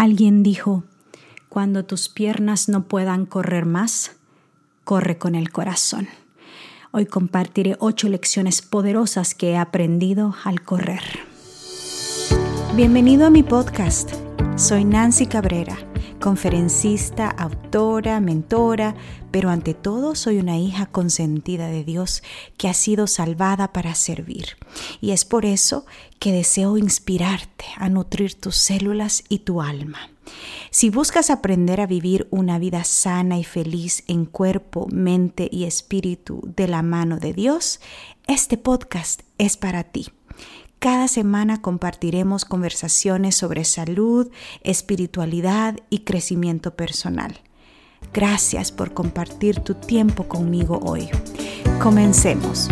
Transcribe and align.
Alguien 0.00 0.42
dijo, 0.42 0.84
cuando 1.50 1.84
tus 1.84 2.08
piernas 2.08 2.70
no 2.70 2.84
puedan 2.84 3.26
correr 3.26 3.66
más, 3.66 4.12
corre 4.82 5.18
con 5.18 5.34
el 5.34 5.50
corazón. 5.50 6.08
Hoy 6.90 7.04
compartiré 7.04 7.76
ocho 7.80 8.08
lecciones 8.08 8.62
poderosas 8.62 9.34
que 9.34 9.50
he 9.50 9.56
aprendido 9.58 10.34
al 10.42 10.62
correr. 10.62 11.02
Bienvenido 12.74 13.26
a 13.26 13.30
mi 13.30 13.42
podcast. 13.42 14.10
Soy 14.56 14.86
Nancy 14.86 15.26
Cabrera 15.26 15.89
conferencista, 16.20 17.28
autora, 17.28 18.20
mentora, 18.20 18.94
pero 19.30 19.50
ante 19.50 19.74
todo 19.74 20.14
soy 20.14 20.38
una 20.38 20.58
hija 20.58 20.86
consentida 20.86 21.68
de 21.68 21.82
Dios 21.82 22.22
que 22.56 22.68
ha 22.68 22.74
sido 22.74 23.06
salvada 23.06 23.72
para 23.72 23.94
servir. 23.94 24.56
Y 25.00 25.10
es 25.10 25.24
por 25.24 25.44
eso 25.44 25.86
que 26.20 26.30
deseo 26.30 26.78
inspirarte 26.78 27.64
a 27.76 27.88
nutrir 27.88 28.38
tus 28.38 28.56
células 28.56 29.24
y 29.28 29.40
tu 29.40 29.62
alma. 29.62 29.98
Si 30.70 30.90
buscas 30.90 31.30
aprender 31.30 31.80
a 31.80 31.86
vivir 31.86 32.28
una 32.30 32.58
vida 32.58 32.84
sana 32.84 33.38
y 33.38 33.44
feliz 33.44 34.04
en 34.06 34.26
cuerpo, 34.26 34.86
mente 34.92 35.48
y 35.50 35.64
espíritu 35.64 36.42
de 36.56 36.68
la 36.68 36.82
mano 36.82 37.18
de 37.18 37.32
Dios, 37.32 37.80
este 38.28 38.56
podcast 38.56 39.22
es 39.38 39.56
para 39.56 39.82
ti. 39.82 40.06
Cada 40.80 41.08
semana 41.08 41.60
compartiremos 41.60 42.46
conversaciones 42.46 43.34
sobre 43.34 43.66
salud, 43.66 44.30
espiritualidad 44.62 45.76
y 45.90 46.04
crecimiento 46.04 46.74
personal. 46.74 47.38
Gracias 48.14 48.72
por 48.72 48.94
compartir 48.94 49.60
tu 49.60 49.74
tiempo 49.74 50.26
conmigo 50.26 50.80
hoy. 50.82 51.10
Comencemos. 51.82 52.70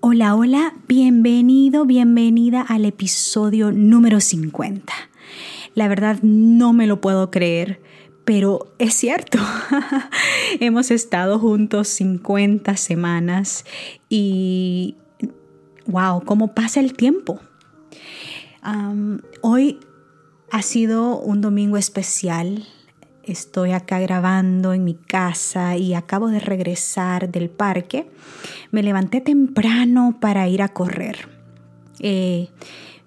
Hola, 0.00 0.34
hola, 0.34 0.74
bienvenido, 0.88 1.84
bienvenida 1.84 2.62
al 2.62 2.84
episodio 2.84 3.70
número 3.70 4.20
50. 4.20 4.92
La 5.76 5.86
verdad 5.86 6.18
no 6.22 6.72
me 6.72 6.88
lo 6.88 7.00
puedo 7.00 7.30
creer 7.30 7.80
pero 8.32 8.72
es 8.78 8.94
cierto, 8.94 9.40
hemos 10.60 10.92
estado 10.92 11.40
juntos 11.40 11.88
50 11.88 12.76
semanas 12.76 13.64
y 14.08 14.94
wow, 15.86 16.22
cómo 16.24 16.54
pasa 16.54 16.78
el 16.78 16.92
tiempo. 16.92 17.40
hoy 19.40 19.80
ha 20.52 20.62
sido 20.62 21.18
un 21.18 21.40
domingo 21.40 21.76
especial. 21.76 22.68
Estoy 23.24 23.72
acá 23.72 23.98
grabando 23.98 24.74
en 24.74 24.84
mi 24.84 24.94
casa 24.94 25.76
y 25.76 25.94
acabo 25.94 26.28
de 26.28 26.38
regresar 26.38 27.32
del 27.32 27.50
parque. 27.50 28.12
Me 28.70 28.84
levanté 28.84 29.20
temprano 29.20 30.18
para 30.20 30.46
ir 30.46 30.62
a 30.62 30.68
correr. 30.68 31.28
Eh, 31.98 32.48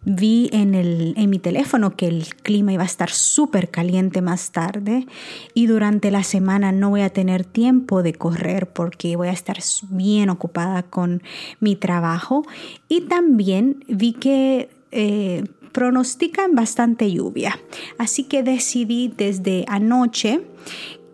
Vi 0.05 0.49
en, 0.51 0.75
el, 0.75 1.13
en 1.15 1.29
mi 1.29 1.39
teléfono 1.39 1.95
que 1.95 2.07
el 2.07 2.35
clima 2.35 2.73
iba 2.73 2.83
a 2.83 2.85
estar 2.85 3.09
súper 3.09 3.69
caliente 3.69 4.21
más 4.21 4.51
tarde 4.51 5.07
y 5.53 5.67
durante 5.67 6.11
la 6.11 6.23
semana 6.23 6.73
no 6.73 6.89
voy 6.89 7.01
a 7.01 7.09
tener 7.09 7.45
tiempo 7.45 8.03
de 8.03 8.13
correr 8.13 8.67
porque 8.67 9.15
voy 9.15 9.29
a 9.29 9.31
estar 9.31 9.57
bien 9.89 10.29
ocupada 10.29 10.83
con 10.83 11.23
mi 11.61 11.77
trabajo. 11.77 12.43
Y 12.89 13.01
también 13.01 13.85
vi 13.87 14.13
que 14.13 14.69
eh, 14.91 15.45
pronostican 15.71 16.53
bastante 16.53 17.11
lluvia. 17.11 17.59
Así 17.97 18.25
que 18.25 18.43
decidí 18.43 19.13
desde 19.15 19.65
anoche 19.67 20.41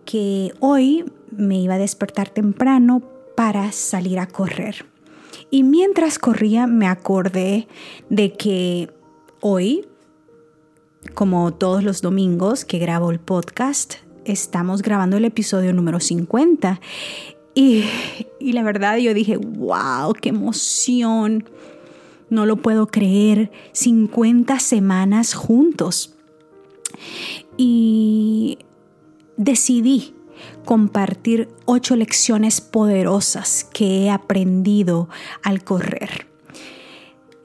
que 0.06 0.52
hoy 0.60 1.06
me 1.32 1.60
iba 1.60 1.76
a 1.76 1.78
despertar 1.80 2.30
temprano 2.30 3.04
para 3.36 3.72
salir 3.72 4.20
a 4.20 4.28
correr. 4.28 4.89
Y 5.52 5.64
mientras 5.64 6.20
corría 6.20 6.68
me 6.68 6.88
acordé 6.88 7.68
de 8.10 8.34
que 8.34 8.92
hoy, 9.42 9.88
como 11.16 11.54
todos 11.54 11.84
los 11.84 12.02
domingos 12.02 12.66
que 12.66 12.78
grabo 12.78 13.12
el 13.12 13.20
podcast, 13.20 13.96
estamos 14.26 14.82
grabando 14.82 15.18
el 15.18 15.26
episodio 15.26 15.74
número 15.74 16.00
50. 16.00 16.80
Y, 17.56 17.86
y 18.40 18.54
la 18.54 18.64
verdad 18.64 18.98
yo 18.98 19.14
dije, 19.14 19.38
wow, 19.38 20.14
qué 20.14 20.30
emoción. 20.30 21.50
No 22.30 22.46
lo 22.46 22.58
puedo 22.58 22.88
creer. 22.88 23.52
50 23.72 24.60
semanas 24.60 25.34
juntos. 25.34 26.16
Y 27.58 28.60
decidí 29.36 30.14
compartir 30.66 31.50
ocho 31.66 31.96
lecciones 31.96 32.62
poderosas 32.62 33.68
que 33.74 34.04
he 34.04 34.10
aprendido 34.10 35.10
al 35.44 35.64
correr. 35.64 36.28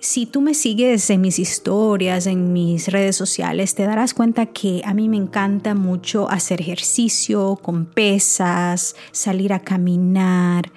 Si 0.05 0.27
tú 0.27 0.43
me 0.43 0.53
sigues 0.53 1.09
en 1.09 1.23
mis 1.23 1.39
historias, 1.39 2.27
en 2.27 2.53
mis 2.53 2.89
redes 2.89 3.17
sociales, 3.17 3.75
te 3.75 3.85
darás 3.85 4.13
cuenta 4.13 4.45
que 4.45 4.83
a 4.85 4.93
mí 4.93 5.09
me 5.09 5.17
encanta 5.17 5.75
mucho 5.75 6.29
hacer 6.29 6.61
ejercicio 6.61 7.57
con 7.57 7.87
pesas, 7.87 8.97
salir 9.13 9.55
a 9.55 9.61
caminar. 9.61 10.71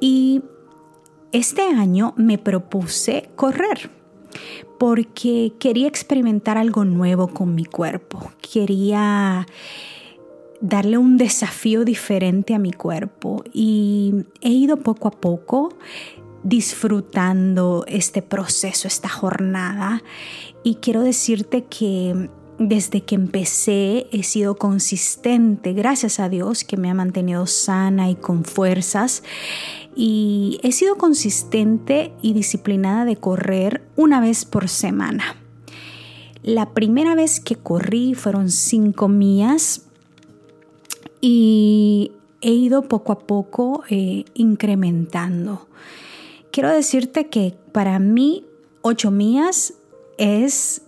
Y 0.00 0.40
este 1.30 1.60
año 1.60 2.14
me 2.16 2.38
propuse 2.38 3.28
correr 3.36 3.90
porque 4.78 5.52
quería 5.58 5.86
experimentar 5.86 6.56
algo 6.56 6.84
nuevo 6.84 7.28
con 7.28 7.54
mi 7.54 7.64
cuerpo. 7.64 8.32
Quería 8.40 9.46
darle 10.60 10.98
un 10.98 11.16
desafío 11.16 11.84
diferente 11.84 12.54
a 12.54 12.58
mi 12.58 12.72
cuerpo 12.72 13.44
y 13.52 14.26
he 14.40 14.50
ido 14.50 14.78
poco 14.78 15.08
a 15.08 15.10
poco 15.10 15.70
disfrutando 16.42 17.84
este 17.88 18.22
proceso, 18.22 18.86
esta 18.86 19.08
jornada 19.08 20.02
y 20.62 20.76
quiero 20.76 21.02
decirte 21.02 21.64
que 21.64 22.28
desde 22.58 23.02
que 23.02 23.14
empecé 23.14 24.06
he 24.12 24.22
sido 24.22 24.56
consistente, 24.56 25.72
gracias 25.72 26.20
a 26.20 26.28
Dios 26.28 26.64
que 26.64 26.76
me 26.76 26.90
ha 26.90 26.94
mantenido 26.94 27.46
sana 27.46 28.10
y 28.10 28.14
con 28.14 28.44
fuerzas. 28.44 29.22
Y 29.96 30.60
he 30.62 30.72
sido 30.72 30.96
consistente 30.96 32.12
y 32.22 32.32
disciplinada 32.32 33.04
de 33.04 33.16
correr 33.16 33.82
una 33.96 34.20
vez 34.20 34.44
por 34.44 34.68
semana. 34.68 35.36
La 36.42 36.74
primera 36.74 37.14
vez 37.14 37.40
que 37.40 37.56
corrí 37.56 38.14
fueron 38.14 38.50
cinco 38.50 39.08
millas 39.08 39.86
y 41.26 42.12
he 42.42 42.50
ido 42.50 42.82
poco 42.82 43.10
a 43.10 43.20
poco 43.20 43.82
eh, 43.88 44.26
incrementando. 44.34 45.66
Quiero 46.50 46.68
decirte 46.68 47.28
que 47.28 47.54
para 47.72 47.98
mí 47.98 48.44
ocho 48.82 49.10
millas 49.10 49.72
es 50.18 50.82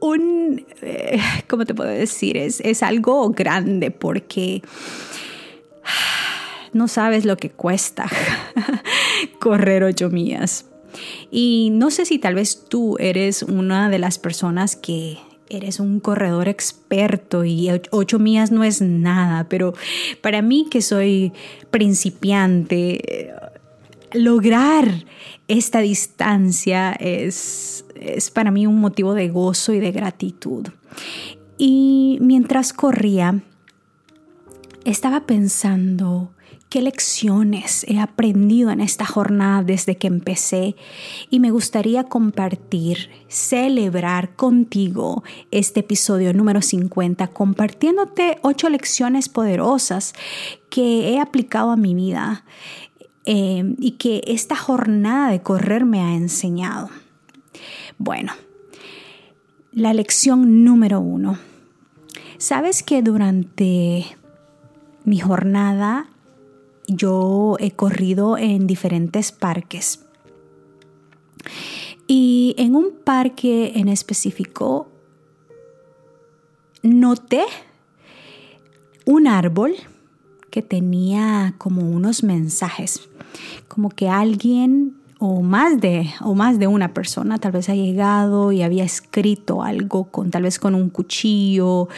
un, 0.00 0.64
eh, 0.80 1.20
¿cómo 1.46 1.66
te 1.66 1.74
puedo 1.74 1.90
decir? 1.90 2.38
Es, 2.38 2.60
es 2.60 2.82
algo 2.82 3.28
grande 3.28 3.90
porque 3.90 4.62
no 6.72 6.88
sabes 6.88 7.26
lo 7.26 7.36
que 7.36 7.50
cuesta 7.50 8.08
correr 9.40 9.84
ocho 9.84 10.08
millas. 10.08 10.64
Y 11.30 11.68
no 11.74 11.90
sé 11.90 12.06
si 12.06 12.18
tal 12.18 12.34
vez 12.34 12.64
tú 12.66 12.96
eres 12.98 13.42
una 13.42 13.90
de 13.90 13.98
las 13.98 14.18
personas 14.18 14.74
que 14.74 15.18
eres 15.50 15.80
un 15.80 16.00
corredor 16.00 16.48
experto 16.48 17.44
y 17.44 17.70
ocho 17.90 18.18
millas 18.18 18.50
no 18.50 18.64
es 18.64 18.80
nada, 18.80 19.48
pero 19.48 19.74
para 20.20 20.42
mí 20.42 20.66
que 20.70 20.82
soy 20.82 21.32
principiante, 21.70 23.32
lograr 24.12 25.04
esta 25.48 25.80
distancia 25.80 26.92
es, 26.92 27.84
es 27.94 28.30
para 28.30 28.50
mí 28.50 28.66
un 28.66 28.80
motivo 28.80 29.14
de 29.14 29.28
gozo 29.28 29.72
y 29.72 29.80
de 29.80 29.92
gratitud. 29.92 30.68
Y 31.56 32.18
mientras 32.20 32.72
corría, 32.72 33.40
estaba 34.84 35.26
pensando 35.26 36.30
qué 36.68 36.82
lecciones 36.82 37.84
he 37.88 37.98
aprendido 37.98 38.70
en 38.70 38.80
esta 38.80 39.06
jornada 39.06 39.62
desde 39.62 39.96
que 39.96 40.06
empecé 40.06 40.76
y 41.30 41.40
me 41.40 41.50
gustaría 41.50 42.04
compartir, 42.04 43.10
celebrar 43.28 44.36
contigo 44.36 45.24
este 45.50 45.80
episodio 45.80 46.32
número 46.34 46.60
50, 46.60 47.28
compartiéndote 47.28 48.38
ocho 48.42 48.68
lecciones 48.68 49.28
poderosas 49.28 50.12
que 50.70 51.10
he 51.10 51.20
aplicado 51.20 51.70
a 51.70 51.76
mi 51.76 51.94
vida 51.94 52.44
eh, 53.24 53.74
y 53.78 53.92
que 53.92 54.22
esta 54.26 54.56
jornada 54.56 55.30
de 55.30 55.42
correr 55.42 55.84
me 55.84 56.00
ha 56.00 56.14
enseñado. 56.14 56.90
Bueno, 57.96 58.32
la 59.72 59.94
lección 59.94 60.64
número 60.64 61.00
uno. 61.00 61.38
Sabes 62.36 62.82
que 62.82 63.02
durante 63.02 64.06
mi 65.04 65.18
jornada 65.18 66.08
yo 66.88 67.56
he 67.60 67.70
corrido 67.70 68.36
en 68.36 68.66
diferentes 68.66 69.30
parques. 69.30 70.04
Y 72.06 72.54
en 72.58 72.74
un 72.74 72.92
parque 73.04 73.72
en 73.76 73.88
específico 73.88 74.88
noté 76.82 77.44
un 79.04 79.26
árbol 79.26 79.74
que 80.50 80.62
tenía 80.62 81.54
como 81.58 81.82
unos 81.82 82.22
mensajes, 82.22 83.08
como 83.68 83.90
que 83.90 84.08
alguien 84.08 84.96
o 85.20 85.42
más 85.42 85.80
de 85.80 86.10
o 86.20 86.34
más 86.34 86.60
de 86.60 86.68
una 86.68 86.94
persona 86.94 87.38
tal 87.38 87.52
vez 87.52 87.68
ha 87.68 87.74
llegado 87.74 88.52
y 88.52 88.62
había 88.62 88.84
escrito 88.84 89.64
algo 89.64 90.04
con 90.04 90.30
tal 90.30 90.44
vez 90.44 90.60
con 90.60 90.76
un 90.76 90.90
cuchillo 90.90 91.88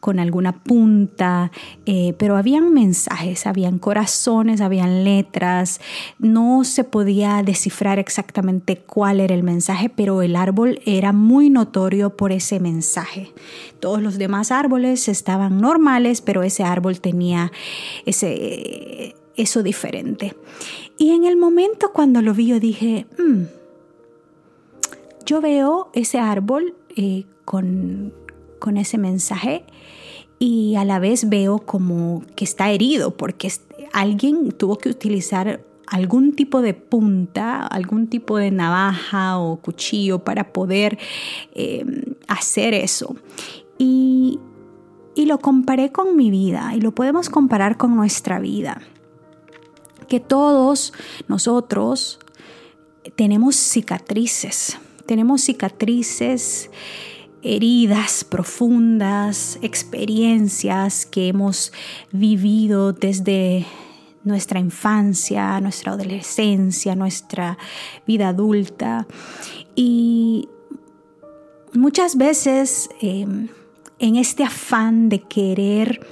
con 0.00 0.18
alguna 0.18 0.52
punta 0.52 1.52
eh, 1.84 2.14
pero 2.18 2.36
habían 2.36 2.72
mensajes 2.72 3.46
habían 3.46 3.78
corazones 3.78 4.60
habían 4.60 5.04
letras. 5.04 5.80
No 6.18 6.64
se 6.64 6.82
podía 6.82 7.42
descifrar 7.44 8.00
exactamente 8.00 8.78
cuál 8.78 9.20
era 9.20 9.34
el 9.34 9.44
mensaje 9.44 9.88
pero 9.88 10.22
el 10.22 10.34
árbol 10.34 10.80
era 10.86 11.12
muy 11.12 11.50
notorio 11.50 12.16
por 12.16 12.32
ese 12.32 12.58
mensaje. 12.58 13.32
Todos 13.78 14.02
los 14.02 14.18
demás 14.18 14.50
árboles 14.50 15.08
estaban 15.08 15.60
normales 15.60 16.20
pero 16.20 16.42
ese 16.42 16.64
árbol 16.64 17.00
tenía 17.00 17.52
ese 18.06 19.14
eso 19.36 19.62
diferente 19.62 20.34
y 20.98 21.10
en 21.10 21.24
el 21.24 21.36
momento 21.36 21.92
cuando 21.92 22.22
lo 22.22 22.32
vi, 22.32 22.46
yo 22.46 22.60
dije, 22.60 23.06
mm, 23.18 23.42
yo 25.26 25.40
veo 25.40 25.90
ese 25.92 26.18
árbol 26.18 26.74
eh, 26.96 27.24
con, 27.44 28.14
con 28.58 28.76
ese 28.76 28.96
mensaje 28.96 29.64
y 30.38 30.76
a 30.76 30.84
la 30.84 30.98
vez 30.98 31.28
veo 31.28 31.58
como 31.58 32.22
que 32.34 32.44
está 32.44 32.70
herido 32.70 33.16
porque 33.16 33.52
alguien 33.92 34.52
tuvo 34.52 34.78
que 34.78 34.88
utilizar 34.88 35.62
algún 35.86 36.32
tipo 36.34 36.62
de 36.62 36.74
punta, 36.74 37.66
algún 37.66 38.08
tipo 38.08 38.38
de 38.38 38.50
navaja 38.50 39.38
o 39.38 39.56
cuchillo 39.56 40.24
para 40.24 40.52
poder 40.52 40.98
em, 41.54 42.14
hacer 42.26 42.74
eso. 42.74 43.16
Y, 43.78 44.40
y 45.14 45.26
lo 45.26 45.38
comparé 45.38 45.92
con 45.92 46.16
mi 46.16 46.30
vida 46.30 46.72
y 46.74 46.80
lo 46.80 46.92
podemos 46.92 47.28
comparar 47.28 47.76
con 47.76 47.94
nuestra 47.94 48.38
vida 48.38 48.80
que 50.06 50.20
todos 50.20 50.92
nosotros 51.28 52.18
tenemos 53.14 53.56
cicatrices, 53.56 54.78
tenemos 55.06 55.42
cicatrices, 55.42 56.70
heridas 57.42 58.24
profundas, 58.24 59.58
experiencias 59.62 61.06
que 61.06 61.28
hemos 61.28 61.72
vivido 62.10 62.92
desde 62.92 63.64
nuestra 64.24 64.58
infancia, 64.58 65.60
nuestra 65.60 65.92
adolescencia, 65.92 66.96
nuestra 66.96 67.56
vida 68.06 68.28
adulta. 68.28 69.06
Y 69.76 70.48
muchas 71.72 72.16
veces 72.16 72.88
em, 73.00 73.48
en 74.00 74.16
este 74.16 74.42
afán 74.42 75.08
de 75.08 75.20
querer 75.20 76.04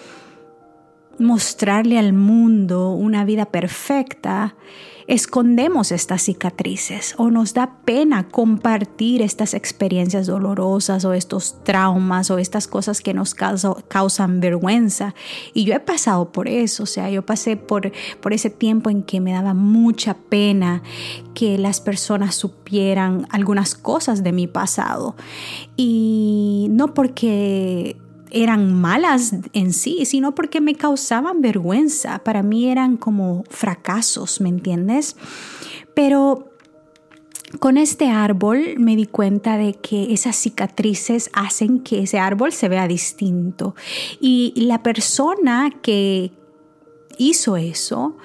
mostrarle 1.19 1.99
al 1.99 2.13
mundo 2.13 2.91
una 2.91 3.25
vida 3.25 3.47
perfecta, 3.47 4.55
escondemos 5.07 5.93
estas 5.93 6.23
cicatrices 6.23 7.15
o 7.19 7.31
nos 7.31 7.53
da 7.53 7.79
pena 7.85 8.29
compartir 8.29 9.21
estas 9.21 9.53
experiencias 9.53 10.27
dolorosas 10.27 11.05
o 11.05 11.13
estos 11.13 11.63
traumas 11.63 12.31
o 12.31 12.39
estas 12.39 12.67
cosas 12.67 13.01
que 13.01 13.13
nos 13.13 13.35
causan 13.35 14.41
vergüenza. 14.41 15.15
Y 15.53 15.65
yo 15.65 15.75
he 15.75 15.81
pasado 15.81 16.33
por 16.33 16.49
eso, 16.49 16.85
o 16.85 16.87
sea, 16.87 17.11
yo 17.11 17.25
pasé 17.25 17.57
por, 17.57 17.93
por 18.21 18.33
ese 18.33 18.51
tiempo 18.51 18.91
en 18.91 19.03
que 19.03 19.21
me 19.21 19.33
daba 19.33 19.55
mucha 19.55 20.15
pena 20.15 20.83
que 21.35 21.59
las 21.59 21.81
personas 21.81 22.35
supieran 22.35 23.27
algunas 23.31 23.75
cosas 23.75 24.23
de 24.23 24.33
mi 24.33 24.47
pasado. 24.47 25.17
Y 25.77 26.69
no 26.71 26.95
porque 26.95 27.97
eran 28.35 28.75
malas 28.75 29.35
en 29.53 29.73
sí, 29.73 30.05
sino 30.05 30.35
porque 30.35 30.61
me 30.61 30.75
causaban 30.75 31.41
vergüenza. 31.41 32.19
Para 32.19 32.43
mí 32.43 32.69
eran 32.69 32.97
como 32.97 33.45
fracasos, 33.49 34.41
¿me 34.41 34.49
entiendes? 34.49 35.17
Pero 35.95 36.51
con 37.61 37.77
este 37.77 38.11
árbol 38.11 38.75
me 38.79 38.97
di 38.97 39.07
cuenta 39.07 39.57
de 39.57 39.75
que 39.75 40.13
esas 40.13 40.37
cicatrices 40.37 41.31
hacen 41.33 41.81
que 41.81 42.03
ese 42.03 42.19
árbol 42.19 42.53
se 42.53 42.69
vea 42.69 42.89
distinto. 42.89 43.75
Y 44.21 44.53
la 44.57 44.83
persona 44.83 45.71
que 45.83 46.33
hizo 47.17 47.57
eso 47.57 48.17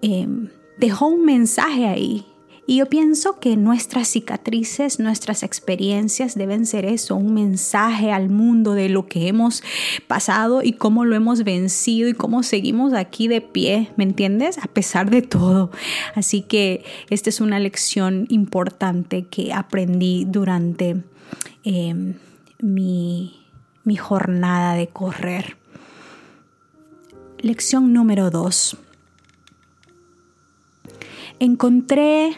em, 0.00 0.48
dejó 0.78 1.08
un 1.08 1.24
mensaje 1.24 1.86
ahí 1.86 2.26
y 2.66 2.76
yo 2.76 2.86
pienso 2.86 3.40
que 3.40 3.56
nuestras 3.56 4.08
cicatrices, 4.08 5.00
nuestras 5.00 5.42
experiencias 5.42 6.34
deben 6.34 6.66
ser 6.66 6.84
eso, 6.84 7.16
un 7.16 7.34
mensaje 7.34 8.12
al 8.12 8.28
mundo 8.28 8.74
de 8.74 8.88
lo 8.88 9.06
que 9.06 9.28
hemos 9.28 9.62
pasado 10.06 10.62
y 10.62 10.74
cómo 10.74 11.04
lo 11.04 11.16
hemos 11.16 11.42
vencido 11.42 12.08
y 12.08 12.14
cómo 12.14 12.42
seguimos 12.42 12.92
aquí 12.92 13.28
de 13.28 13.40
pie, 13.40 13.90
¿me 13.96 14.04
entiendes? 14.04 14.58
A 14.58 14.66
pesar 14.66 15.10
de 15.10 15.22
todo. 15.22 15.70
Así 16.14 16.42
que 16.42 16.84
esta 17.08 17.30
es 17.30 17.40
una 17.40 17.58
lección 17.58 18.26
importante 18.28 19.26
que 19.26 19.52
aprendí 19.52 20.24
durante 20.28 21.02
em, 21.64 22.14
mi, 22.60 23.40
mi 23.84 23.96
jornada 23.96 24.74
de 24.74 24.86
correr. 24.88 25.56
Lección 27.38 27.92
número 27.92 28.30
dos. 28.30 28.76
Encontré 31.38 32.36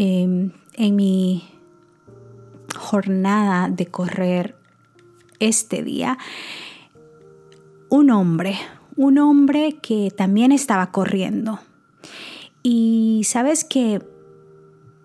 Em, 0.00 0.52
en 0.74 0.94
mi 0.94 1.42
jornada 2.76 3.68
de 3.68 3.86
correr 3.86 4.54
este 5.40 5.82
día, 5.82 6.18
un 7.88 8.12
hombre, 8.12 8.56
un 8.94 9.18
hombre 9.18 9.78
que 9.82 10.12
también 10.16 10.52
estaba 10.52 10.92
corriendo. 10.92 11.58
Y 12.62 13.22
sabes 13.24 13.64
que 13.64 14.00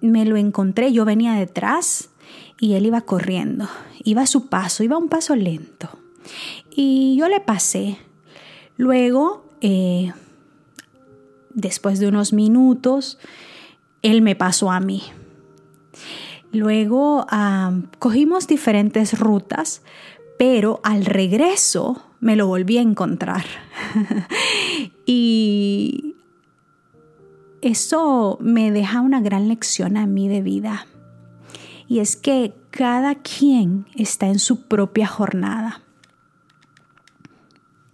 me 0.01 0.25
lo 0.25 0.37
encontré, 0.37 0.93
yo 0.93 1.05
venía 1.05 1.33
detrás 1.33 2.11
y 2.59 2.75
él 2.75 2.85
iba 2.85 3.01
corriendo, 3.01 3.67
iba 4.03 4.21
a 4.21 4.27
su 4.27 4.47
paso, 4.47 4.83
iba 4.83 4.93
a 4.95 4.99
un 4.99 5.09
paso 5.09 5.35
lento. 5.35 5.89
Y 6.69 7.15
yo 7.17 7.29
le 7.29 7.39
pasé. 7.39 7.97
Luego, 8.77 9.43
eh, 9.59 10.13
después 11.55 11.97
de 11.97 12.09
unos 12.09 12.31
minutos, 12.31 13.17
él 14.03 14.21
me 14.21 14.35
pasó 14.35 14.69
a 14.69 14.79
mí. 14.79 15.01
Luego 16.51 17.25
cogimos 17.97 18.45
diferentes 18.45 19.17
rutas, 19.17 19.81
pero 20.37 20.81
al 20.83 21.05
regreso 21.05 22.03
me 22.19 22.35
lo 22.35 22.45
volví 22.45 22.77
a 22.77 22.81
encontrar. 22.81 23.45
y 25.05 26.15
eso 27.61 28.37
me 28.39 28.71
deja 28.71 29.01
una 29.01 29.19
gran 29.19 29.47
lección 29.47 29.97
a 29.97 30.05
mí 30.05 30.27
de 30.27 30.41
vida. 30.41 30.85
Y 31.87 31.99
es 31.99 32.15
que 32.15 32.53
cada 32.69 33.15
quien 33.15 33.85
está 33.95 34.27
en 34.27 34.39
su 34.39 34.67
propia 34.67 35.07
jornada. 35.07 35.81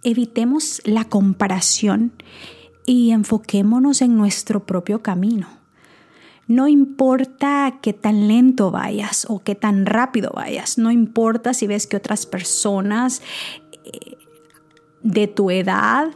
Evitemos 0.02 0.82
la 0.84 1.04
comparación 1.04 2.12
y 2.84 3.10
enfoquémonos 3.10 4.02
en 4.02 4.16
nuestro 4.16 4.64
propio 4.66 5.02
camino. 5.02 5.59
No 6.50 6.66
importa 6.66 7.78
qué 7.80 7.92
tan 7.92 8.26
lento 8.26 8.72
vayas 8.72 9.24
o 9.28 9.38
qué 9.38 9.54
tan 9.54 9.86
rápido 9.86 10.32
vayas, 10.34 10.78
no 10.78 10.90
importa 10.90 11.54
si 11.54 11.68
ves 11.68 11.86
que 11.86 11.96
otras 11.96 12.26
personas 12.26 13.22
eh, 13.84 14.18
de 15.04 15.28
tu 15.28 15.52
edad 15.52 16.08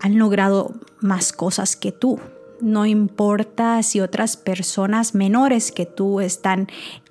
han 0.00 0.18
logrado 0.18 0.72
más 1.00 1.34
cosas 1.34 1.76
que 1.76 1.92
tú. 1.92 2.18
No 2.62 2.86
importa 2.86 3.82
si 3.82 4.00
otras 4.00 4.38
personas 4.38 5.14
menores 5.14 5.72
que 5.72 5.84
tú 5.84 6.20
están 6.20 6.68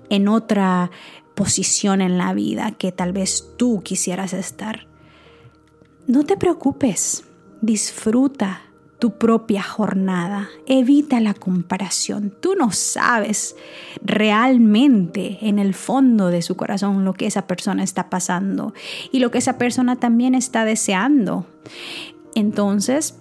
en 0.10 0.28
otra 0.28 0.90
posición 1.36 2.02
en 2.02 2.18
la 2.18 2.34
vida 2.34 2.72
que 2.72 2.92
tal 2.92 3.14
vez 3.14 3.46
tú 3.58 3.82
quisieras 3.84 4.34
estar. 4.34 4.88
No 6.08 6.24
te 6.24 6.36
preocupes, 6.36 7.26
disfruta 7.62 8.64
tu 9.00 9.12
propia 9.12 9.64
jornada. 9.64 10.50
Evita 10.68 11.20
la 11.22 11.34
comparación. 11.34 12.34
Tú 12.40 12.56
no 12.56 12.72
sabes 12.72 13.56
realmente 14.04 15.40
en 15.42 15.58
el 15.58 15.74
fondo 15.74 16.28
de 16.28 16.42
su 16.42 16.56
corazón 16.56 17.06
lo 17.06 17.14
que 17.14 17.26
esa 17.26 17.48
persona 17.48 17.84
está 17.84 18.10
pasando 18.10 18.74
y 19.12 19.20
lo 19.20 19.32
que 19.32 19.38
esa 19.38 19.58
persona 19.58 19.96
también 19.96 20.36
está 20.36 20.66
deseando. 20.66 21.46
Entonces, 22.36 23.16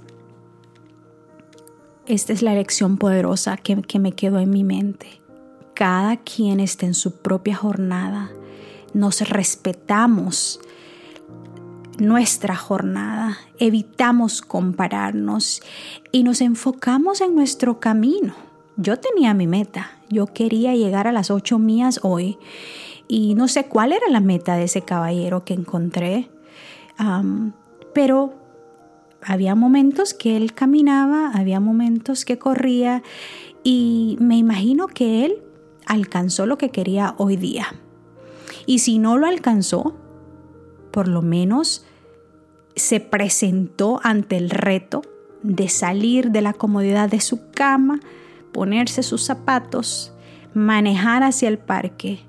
esta 2.06 2.32
es 2.32 2.42
la 2.42 2.54
lección 2.54 2.99
poderosa 2.99 3.56
que, 3.56 3.80
que 3.82 3.99
me 3.99 4.12
quedó 4.12 4.40
en 4.40 4.50
mi 4.50 4.64
mente. 4.64 5.20
Cada 5.75 6.16
quien 6.16 6.58
está 6.58 6.87
en 6.87 6.94
su 6.94 7.18
propia 7.18 7.54
jornada. 7.54 8.30
Nos 8.94 9.20
respetamos 9.28 10.61
nuestra 11.99 12.57
jornada, 12.57 13.38
evitamos 13.59 14.43
compararnos 14.43 15.62
y 16.12 16.23
nos 16.23 16.40
enfocamos 16.40 17.21
en 17.21 17.35
nuestro 17.35 17.81
camino. 17.81 18.35
Yo 18.76 18.99
tenía 18.99 19.35
mi 19.35 19.47
meta, 19.47 19.90
yo 20.09 20.26
quería 20.26 20.75
llegar 20.75 21.07
a 21.07 21.12
las 21.12 21.31
ocho 21.31 21.59
mías 21.59 22.00
hoy 22.02 22.38
y 23.09 23.35
no 23.35 23.49
sé 23.49 23.67
cuál 23.67 23.93
era 23.93 24.09
la 24.09 24.21
meta 24.21 24.57
de 24.57 24.64
ese 24.64 24.83
caballero 24.83 25.45
que 25.45 25.55
encontré, 25.55 26.31
pero 27.93 28.35
había 29.23 29.55
momentos 29.55 30.14
que 30.14 30.37
él 30.37 30.55
caminaba, 30.55 31.33
había 31.35 31.61
momentos 31.61 32.25
que 32.25 32.38
corría 32.38 33.02
Y 33.64 34.17
me 34.21 34.37
imagino 34.37 34.87
que 34.87 35.25
él 35.25 35.43
alcanzó 35.87 36.47
lo 36.47 36.59
que 36.59 36.71
quería 36.71 37.14
hoy 37.19 37.37
día. 37.37 37.67
Y 38.67 38.78
si 38.78 38.99
no 38.99 39.19
lo 39.19 39.26
alcanzó, 39.26 39.95
por 40.90 41.09
lo 41.09 41.23
menos 41.23 41.85
se 42.76 43.00
presentó 43.00 44.00
ante 44.02 44.37
el 44.37 44.50
reto 44.50 45.02
de 45.42 45.68
salir 45.68 46.30
de 46.30 46.42
la 46.42 46.52
comodidad 46.52 47.09
de 47.09 47.21
su 47.21 47.50
cama, 47.50 48.00
ponerse 48.52 49.02
sus 49.02 49.23
zapatos, 49.25 50.12
manejar 50.54 51.23
hacia 51.23 51.49
el 51.49 51.59
parque 51.59 52.21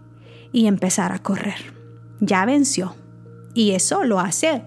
y 0.52 0.68
empezar 0.68 1.12
a 1.12 1.20
correr. 1.20 1.74
Ya 2.20 2.46
venció. 2.46 2.96
Y 3.54 3.72
eso 3.72 4.04
lo 4.04 4.20
hace, 4.20 4.64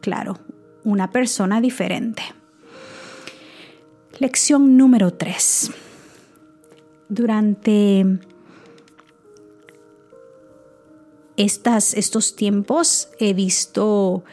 claro, 0.00 0.38
una 0.84 1.10
persona 1.10 1.60
diferente. 1.60 2.22
Lección 4.18 4.76
número 4.76 5.12
3. 5.12 5.70
Durante 7.08 8.18
estas, 11.36 11.94
estos 11.94 12.36
tiempos 12.36 13.08
he 13.18 13.34
visto 13.34 14.24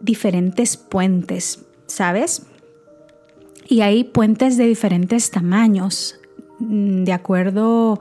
diferentes 0.00 0.76
puentes, 0.76 1.64
¿sabes? 1.86 2.46
Y 3.68 3.80
hay 3.80 4.04
puentes 4.04 4.56
de 4.56 4.66
diferentes 4.66 5.30
tamaños, 5.30 6.18
mm, 6.58 7.04
de 7.04 7.12
acuerdo 7.12 7.98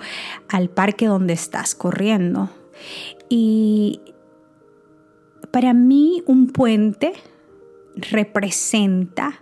al 0.48 0.70
parque 0.70 1.08
donde 1.08 1.34
estás 1.34 1.74
corriendo. 1.76 2.50
Y 3.30 4.02
para 5.52 5.74
mí 5.74 6.22
un 6.28 6.48
puente 6.48 7.14
representa 7.96 9.42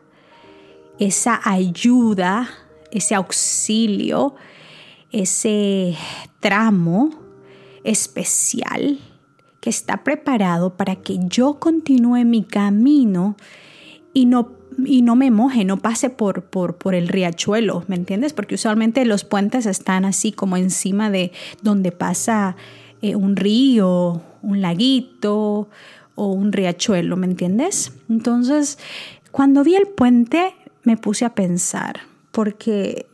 esa 1.00 1.42
ayuda, 1.44 2.50
ese 2.92 3.16
auxilio, 3.16 4.36
ese 5.12 5.98
tramo 6.40 7.23
especial 7.84 9.00
que 9.60 9.70
está 9.70 10.04
preparado 10.04 10.76
para 10.76 10.98
que 10.98 11.20
yo 11.28 11.56
continúe 11.60 12.26
mi 12.26 12.44
camino 12.44 13.38
y 14.14 14.26
no, 14.26 14.52
y 14.86 15.02
no 15.02 15.16
me 15.16 15.32
moje, 15.32 15.64
no 15.64 15.78
pase 15.78 16.10
por, 16.10 16.44
por, 16.44 16.76
por 16.76 16.96
el 16.96 17.08
riachuelo, 17.08 17.84
¿me 17.88 17.96
entiendes? 17.96 18.34
Porque 18.34 18.56
usualmente 18.56 19.06
los 19.06 19.24
puentes 19.24 19.66
están 19.66 20.06
así 20.06 20.32
como 20.32 20.58
encima 20.58 21.10
de 21.10 21.32
donde 21.62 21.92
pasa 21.92 22.56
eh, 23.02 23.16
un 23.16 23.36
río, 23.36 24.22
un 24.42 24.62
laguito 24.62 25.70
o 26.16 26.28
un 26.28 26.52
riachuelo, 26.52 27.16
¿me 27.16 27.26
entiendes? 27.26 27.94
Entonces, 28.10 28.78
cuando 29.32 29.64
vi 29.64 29.76
el 29.76 29.88
puente 29.88 30.54
me 30.84 30.98
puse 30.98 31.26
a 31.26 31.34
pensar, 31.34 32.02
porque 32.32 33.08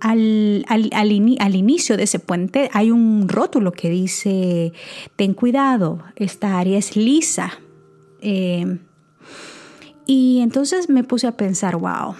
al, 0.00 0.64
al, 0.68 1.54
inicio 1.54 1.96
de 1.96 2.04
ese 2.04 2.18
puente 2.18 2.70
hay 2.72 2.90
un 2.90 3.28
rótulo 3.28 3.72
que 3.72 3.90
dice, 3.90 4.72
ten 5.16 5.34
cuidado, 5.34 6.04
esta 6.16 6.58
área 6.58 6.78
es 6.78 6.96
lisa. 6.96 7.52
Eh, 8.20 8.78
y 10.06 10.40
entonces 10.40 10.88
me 10.88 11.04
puse 11.04 11.26
a 11.26 11.36
pensar, 11.36 11.76
wow, 11.76 12.14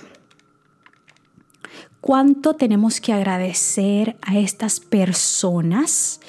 cuánto 2.00 2.54
tenemos 2.54 3.00
que 3.00 3.12
agradecer 3.12 4.16
a 4.22 4.38
estas 4.38 4.80
personas 4.80 6.20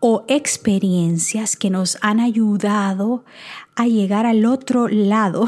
o 0.00 0.24
experiencias 0.28 1.56
que 1.56 1.70
nos 1.70 1.98
han 2.02 2.20
ayudado 2.20 3.24
a 3.74 3.86
llegar 3.86 4.26
al 4.26 4.44
otro 4.46 4.88
lado 4.88 5.46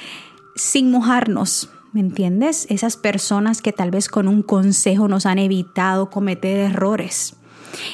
sin 0.56 0.90
mojarnos. 0.90 1.70
¿Me 1.92 2.00
entiendes? 2.00 2.66
Esas 2.68 2.96
personas 2.96 3.62
que 3.62 3.72
tal 3.72 3.90
vez 3.90 4.08
con 4.08 4.28
un 4.28 4.42
consejo 4.42 5.08
nos 5.08 5.24
han 5.24 5.38
evitado 5.38 6.10
cometer 6.10 6.58
errores. 6.58 7.34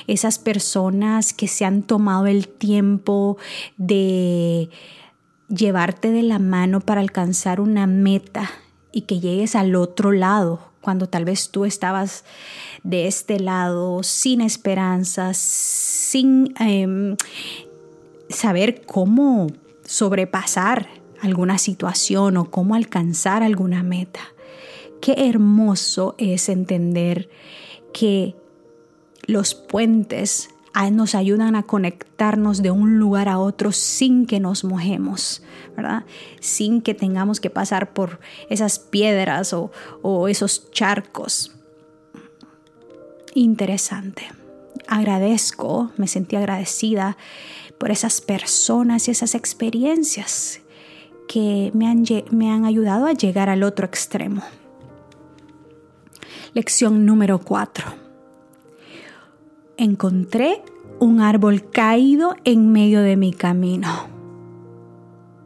Esas 0.07 0.39
personas 0.39 1.33
que 1.33 1.47
se 1.47 1.65
han 1.65 1.83
tomado 1.83 2.27
el 2.27 2.49
tiempo 2.49 3.37
de 3.77 4.69
llevarte 5.49 6.11
de 6.11 6.23
la 6.23 6.39
mano 6.39 6.81
para 6.81 7.01
alcanzar 7.01 7.61
una 7.61 7.87
meta 7.87 8.51
y 8.93 9.03
que 9.03 9.21
llegues 9.21 9.55
al 9.55 9.75
otro 9.77 10.13
lado 10.13 10.61
cuando 10.81 11.09
tal 11.09 11.25
vez 11.25 11.51
tú 11.51 11.65
estabas 11.65 12.25
de 12.83 13.07
este 13.07 13.41
lado 13.41 14.03
sin 14.03 14.41
esperanzas, 14.41 15.39
sin 15.39 16.55
em, 16.61 17.17
saber 18.29 18.85
cómo 18.85 19.47
sobrepasar 19.85 20.89
alguna 21.25 21.59
situación 21.59 22.37
o 22.37 22.50
cómo 22.50 22.75
alcanzar 22.75 23.43
alguna 23.43 23.83
meta. 23.83 24.21
Qué 25.00 25.28
hermoso 25.28 26.14
es 26.19 26.49
entender 26.49 27.28
que 27.93 28.37
los 29.26 29.54
puentes 29.54 30.50
nos 30.90 31.14
ayudan 31.14 31.57
a 31.57 31.62
conectarnos 31.62 32.61
de 32.61 32.71
un 32.71 32.99
lugar 32.99 33.28
a 33.28 33.38
otro 33.38 33.71
sin 33.73 34.26
que 34.26 34.40
nos 34.40 34.64
mojemos, 34.64 35.43
¿verdad? 35.76 36.04
Sin 36.40 36.83
que 36.83 36.95
tengamos 36.95 37.40
que 37.40 37.49
pasar 37.49 37.93
por 37.93 38.19
esas 38.50 38.78
piedras 38.78 39.52
o, 39.52 39.71
o 40.02 40.28
esos 40.28 40.71
charcos. 40.73 41.52
Interesante. 43.35 44.31
Agradezco, 44.88 45.93
me 45.97 46.09
sentí 46.09 46.37
agradecida 46.37 47.16
por 47.78 47.90
esas 47.90 48.21
personas 48.21 49.09
y 49.09 49.12
esas 49.12 49.35
experiencias 49.35 50.61
que 51.28 51.71
me 51.75 51.87
han, 51.88 52.04
me 52.31 52.50
han 52.50 52.64
ayudado 52.64 53.07
a 53.07 53.12
llegar 53.12 53.49
al 53.49 53.62
otro 53.62 53.87
extremo. 53.87 54.43
Lección 56.54 57.04
número 57.04 57.38
4 57.38 58.04
encontré 59.76 60.62
un 61.00 61.21
árbol 61.21 61.69
caído 61.71 62.37
en 62.45 62.73
medio 62.73 63.00
de 63.00 63.16
mi 63.16 63.33
camino. 63.33 63.88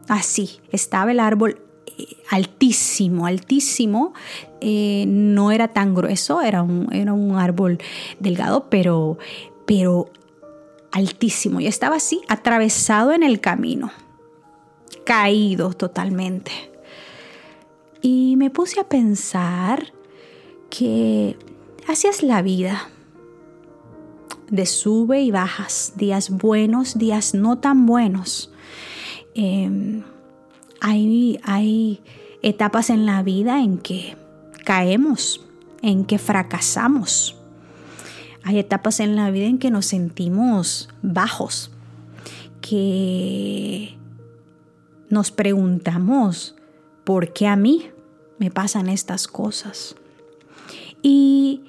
Así, 0.08 0.60
estaba 0.70 1.10
el 1.10 1.20
árbol 1.20 1.60
eh, 1.86 2.16
altísimo, 2.30 3.26
altísimo. 3.26 4.12
Eh, 4.60 5.04
no 5.06 5.50
era 5.50 5.68
tan 5.68 5.94
grueso, 5.94 6.40
era 6.40 6.62
un, 6.62 6.88
era 6.92 7.12
un 7.12 7.36
árbol 7.36 7.78
delgado, 8.18 8.68
pero, 8.70 9.18
pero 9.66 10.10
altísimo. 10.92 11.60
Y 11.60 11.66
estaba 11.66 11.96
así, 11.96 12.20
atravesado 12.28 13.12
en 13.12 13.22
el 13.22 13.40
camino, 13.40 13.90
caído 15.08 15.72
totalmente. 15.72 16.52
Y 18.02 18.36
me 18.36 18.50
puse 18.50 18.78
a 18.78 18.84
pensar 18.84 19.94
que 20.68 21.38
así 21.86 22.08
es 22.08 22.22
la 22.22 22.42
vida 22.42 22.90
de 24.50 24.66
sube 24.66 25.22
y 25.22 25.30
bajas, 25.30 25.94
días 25.96 26.28
buenos, 26.28 26.98
días 26.98 27.32
no 27.32 27.56
tan 27.56 27.86
buenos. 27.86 28.52
Em, 29.34 30.02
hay, 30.82 31.40
hay 31.42 32.02
etapas 32.42 32.90
en 32.90 33.06
la 33.06 33.22
vida 33.22 33.62
en 33.62 33.78
que 33.78 34.14
caemos, 34.66 35.40
en 35.80 36.04
que 36.04 36.18
fracasamos. 36.18 37.34
Hay 38.42 38.58
etapas 38.58 39.00
en 39.00 39.16
la 39.16 39.30
vida 39.30 39.46
en 39.46 39.56
que 39.56 39.70
nos 39.70 39.86
sentimos 39.86 40.90
bajos, 41.00 41.70
que 42.60 43.97
nos 45.08 45.30
preguntamos, 45.30 46.54
¿por 47.04 47.32
qué 47.32 47.46
a 47.46 47.56
mí 47.56 47.90
me 48.38 48.50
pasan 48.50 48.88
estas 48.88 49.26
cosas? 49.26 49.96
Y 51.02 51.62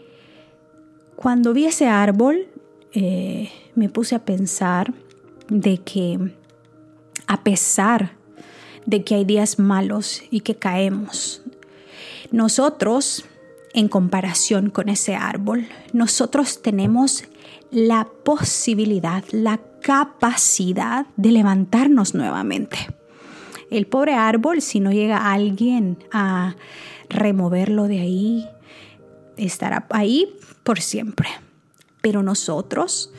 cuando 1.15 1.53
vi 1.53 1.65
ese 1.65 1.88
árbol, 1.88 2.48
eh, 2.93 3.50
me 3.75 3.89
puse 3.89 4.15
a 4.15 4.25
pensar 4.25 4.93
de 5.48 5.77
que 5.79 6.34
a 7.27 7.43
pesar 7.43 8.13
de 8.86 9.03
que 9.03 9.15
hay 9.15 9.25
días 9.25 9.60
malos 9.60 10.24
y 10.31 10.41
que 10.41 10.55
caemos, 10.55 11.43
nosotros, 12.31 13.25
en 13.74 13.88
comparación 13.88 14.69
con 14.69 14.89
ese 14.89 15.15
árbol, 15.15 15.67
nosotros 15.93 16.62
tenemos 16.62 17.24
la 17.72 18.08
posibilidad, 18.24 19.24
la 19.31 19.60
capacidad 19.81 21.05
de 21.17 21.31
levantarnos 21.31 22.15
nuevamente. 22.15 22.77
El 23.71 23.88
pobre 23.88 24.13
árbol, 24.13 24.61
si 24.61 24.79
no 24.79 24.91
llega 24.91 25.31
alguien 25.31 25.97
a 26.11 26.55
removerlo 27.09 27.88
de 27.88 27.99
ahí, 27.99 28.49
estará 29.38 29.85
ahí 29.89 30.35
por 30.63 30.81
siempre 30.81 31.29
pero 32.01 32.23
nosotros 32.23 33.11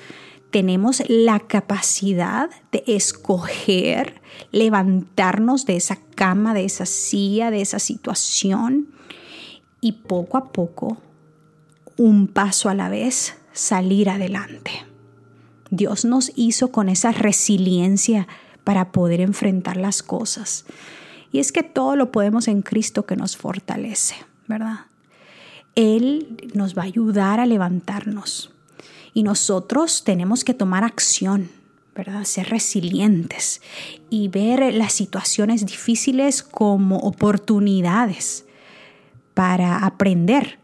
tenemos 0.50 1.02
la 1.08 1.40
capacidad 1.40 2.50
de 2.72 2.82
escoger 2.86 4.20
levantarnos 4.50 5.66
de 5.66 5.76
esa 5.76 5.96
cama, 6.14 6.54
de 6.54 6.64
esa 6.64 6.86
silla, 6.86 7.50
de 7.50 7.60
esa 7.60 7.78
situación 7.78 8.88
y 9.80 9.92
poco 9.92 10.36
a 10.36 10.52
poco, 10.52 10.98
un 11.96 12.26
paso 12.26 12.68
a 12.68 12.74
la 12.74 12.88
vez, 12.88 13.36
salir 13.52 14.10
adelante. 14.10 14.70
Dios 15.70 16.04
nos 16.04 16.32
hizo 16.34 16.72
con 16.72 16.88
esa 16.88 17.12
resiliencia 17.12 18.26
para 18.64 18.92
poder 18.92 19.20
enfrentar 19.20 19.76
las 19.76 20.02
cosas. 20.02 20.64
Y 21.32 21.38
es 21.38 21.52
que 21.52 21.62
todo 21.62 21.96
lo 21.96 22.10
podemos 22.10 22.48
en 22.48 22.62
Cristo 22.62 23.06
que 23.06 23.16
nos 23.16 23.36
fortalece, 23.36 24.16
¿verdad? 24.48 24.86
Él 25.74 26.50
nos 26.54 26.76
va 26.76 26.82
a 26.82 26.86
ayudar 26.86 27.40
a 27.40 27.46
levantarnos. 27.46 28.52
Y 29.14 29.22
nosotros 29.22 30.04
tenemos 30.04 30.44
que 30.44 30.54
tomar 30.54 30.84
acción, 30.84 31.50
¿verdad? 31.94 32.24
Ser 32.24 32.48
resilientes 32.48 33.60
y 34.08 34.28
ver 34.28 34.74
las 34.74 34.92
situaciones 34.92 35.66
difíciles 35.66 36.42
como 36.42 36.98
oportunidades 36.98 38.44
para 39.34 39.84
aprender 39.84 40.58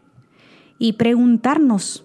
y 0.79 0.93
preguntarnos, 0.93 2.03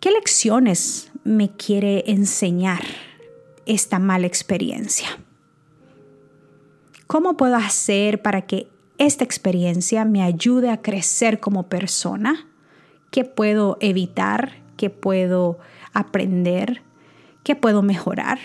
¿qué 0.00 0.10
lecciones 0.10 1.10
me 1.24 1.50
quiere 1.50 2.04
enseñar 2.06 2.84
esta 3.66 3.98
mala 3.98 4.26
experiencia? 4.26 5.08
¿Cómo 7.06 7.36
puedo 7.36 7.56
hacer 7.56 8.22
para 8.22 8.42
que 8.42 8.68
esta 8.98 9.24
experiencia 9.24 10.04
me 10.04 10.22
ayude 10.22 10.70
a 10.70 10.82
crecer 10.82 11.38
como 11.38 11.68
persona? 11.68 12.48
¿Qué 13.10 13.24
puedo 13.24 13.76
evitar? 13.80 14.62
¿Qué 14.76 14.90
puedo 14.90 15.58
aprender? 15.92 16.82
¿Qué 17.44 17.54
puedo 17.54 17.82
mejorar? 17.82 18.38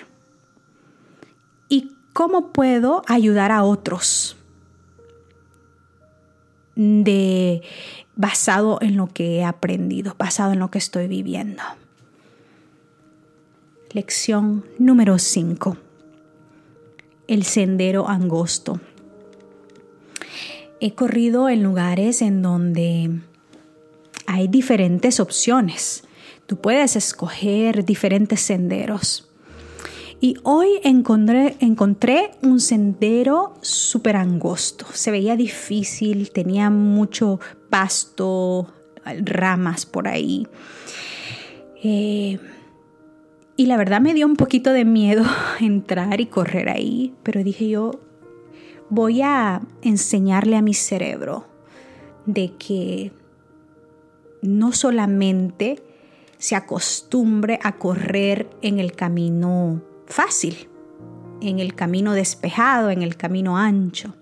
¿Y 1.69 1.91
cómo 2.13 2.51
puedo 2.51 3.01
ayudar 3.07 3.51
a 3.51 3.63
otros? 3.63 4.37
De 6.75 7.61
basado 8.15 8.77
en 8.81 8.97
lo 8.97 9.07
que 9.07 9.37
he 9.37 9.43
aprendido, 9.43 10.15
basado 10.17 10.53
en 10.53 10.59
lo 10.59 10.69
que 10.69 10.77
estoy 10.77 11.07
viviendo. 11.07 11.63
Lección 13.93 14.63
número 14.79 15.19
5. 15.19 15.75
El 17.27 17.43
sendero 17.43 18.07
angosto. 18.07 18.79
He 20.79 20.95
corrido 20.95 21.49
en 21.49 21.61
lugares 21.61 22.21
en 22.21 22.41
donde 22.41 23.19
hay 24.27 24.47
diferentes 24.47 25.19
opciones. 25.19 26.05
Tú 26.45 26.61
puedes 26.61 26.95
escoger 26.95 27.83
diferentes 27.83 28.39
senderos. 28.39 29.29
Y 30.21 30.37
hoy 30.43 30.69
encontré, 30.85 31.57
encontré 31.59 32.31
un 32.41 32.61
sendero 32.61 33.55
súper 33.61 34.15
angosto. 34.15 34.85
Se 34.93 35.11
veía 35.11 35.35
difícil, 35.35 36.31
tenía 36.31 36.69
mucho 36.69 37.41
pasto, 37.69 38.71
ramas 39.03 39.85
por 39.85 40.07
ahí. 40.07 40.47
Eh, 41.83 42.39
y 43.61 43.67
la 43.67 43.77
verdad 43.77 44.01
me 44.01 44.15
dio 44.15 44.25
un 44.25 44.37
poquito 44.37 44.73
de 44.73 44.85
miedo 44.85 45.23
entrar 45.59 46.19
y 46.19 46.25
correr 46.25 46.67
ahí, 46.67 47.13
pero 47.21 47.43
dije 47.43 47.69
yo, 47.69 47.91
voy 48.89 49.21
a 49.21 49.61
enseñarle 49.83 50.55
a 50.57 50.63
mi 50.63 50.73
cerebro 50.73 51.45
de 52.25 52.53
que 52.57 53.11
no 54.41 54.71
solamente 54.71 55.83
se 56.39 56.55
acostumbre 56.55 57.59
a 57.61 57.73
correr 57.73 58.49
en 58.63 58.79
el 58.79 58.93
camino 58.93 59.83
fácil, 60.07 60.67
en 61.39 61.59
el 61.59 61.75
camino 61.75 62.13
despejado, 62.13 62.89
en 62.89 63.03
el 63.03 63.15
camino 63.15 63.57
ancho. 63.57 64.15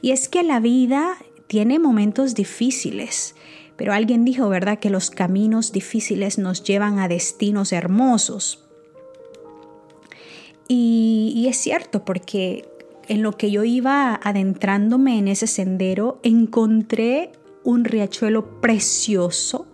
Y 0.00 0.12
es 0.12 0.30
que 0.30 0.42
la 0.42 0.60
vida 0.60 1.18
tiene 1.46 1.78
momentos 1.78 2.34
difíciles, 2.34 3.34
pero 3.76 3.92
alguien 3.92 4.24
dijo, 4.24 4.48
¿verdad?, 4.48 4.78
que 4.78 4.90
los 4.90 5.10
caminos 5.10 5.72
difíciles 5.72 6.38
nos 6.38 6.62
llevan 6.64 6.98
a 6.98 7.08
destinos 7.08 7.72
hermosos. 7.72 8.64
Y, 10.68 11.46
es 11.48 11.58
cierto, 11.58 12.04
porque 12.04 12.68
en 13.06 13.22
lo 13.22 13.32
que 13.32 13.50
yo 13.50 13.62
iba 13.62 14.18
adentrándome 14.22 15.18
en 15.18 15.28
ese 15.28 15.46
sendero, 15.46 16.18
encontré 16.22 17.30
un 17.62 17.84
riachuelo 17.84 18.60
precioso, 18.60 19.66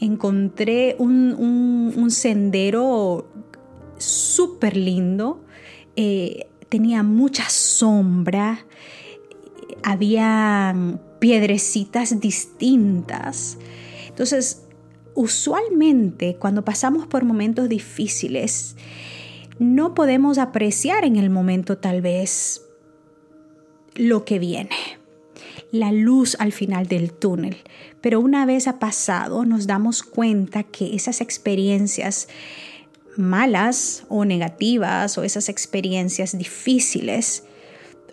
encontré 0.00 0.96
un, 0.98 2.06
sendero 2.10 3.28
súper 3.98 4.76
lindo, 4.76 5.44
eh, 5.94 6.48
tenía 6.68 7.04
mucha 7.04 7.48
sombra, 7.48 8.66
había 9.84 10.74
piedrecitas 11.22 12.18
distintas. 12.18 13.56
Entonces, 14.08 14.62
usualmente 15.14 16.34
cuando 16.34 16.64
pasamos 16.64 17.06
por 17.06 17.22
momentos 17.22 17.68
difíciles, 17.68 18.74
no 19.60 19.94
podemos 19.94 20.38
apreciar 20.38 21.04
en 21.04 21.14
el 21.14 21.30
momento 21.30 21.78
tal 21.78 22.02
vez 22.02 22.62
lo 23.94 24.24
que 24.24 24.40
viene, 24.40 24.74
la 25.70 25.92
luz 25.92 26.36
al 26.40 26.50
final 26.50 26.88
del 26.88 27.12
túnel. 27.12 27.56
Pero 28.00 28.18
una 28.18 28.44
vez 28.44 28.66
ha 28.66 28.80
pasado, 28.80 29.44
nos 29.44 29.68
damos 29.68 30.02
cuenta 30.02 30.64
que 30.64 30.96
esas 30.96 31.20
experiencias 31.20 32.26
malas 33.16 34.02
o 34.08 34.24
negativas 34.24 35.16
o 35.18 35.22
esas 35.22 35.48
experiencias 35.48 36.36
difíciles, 36.36 37.44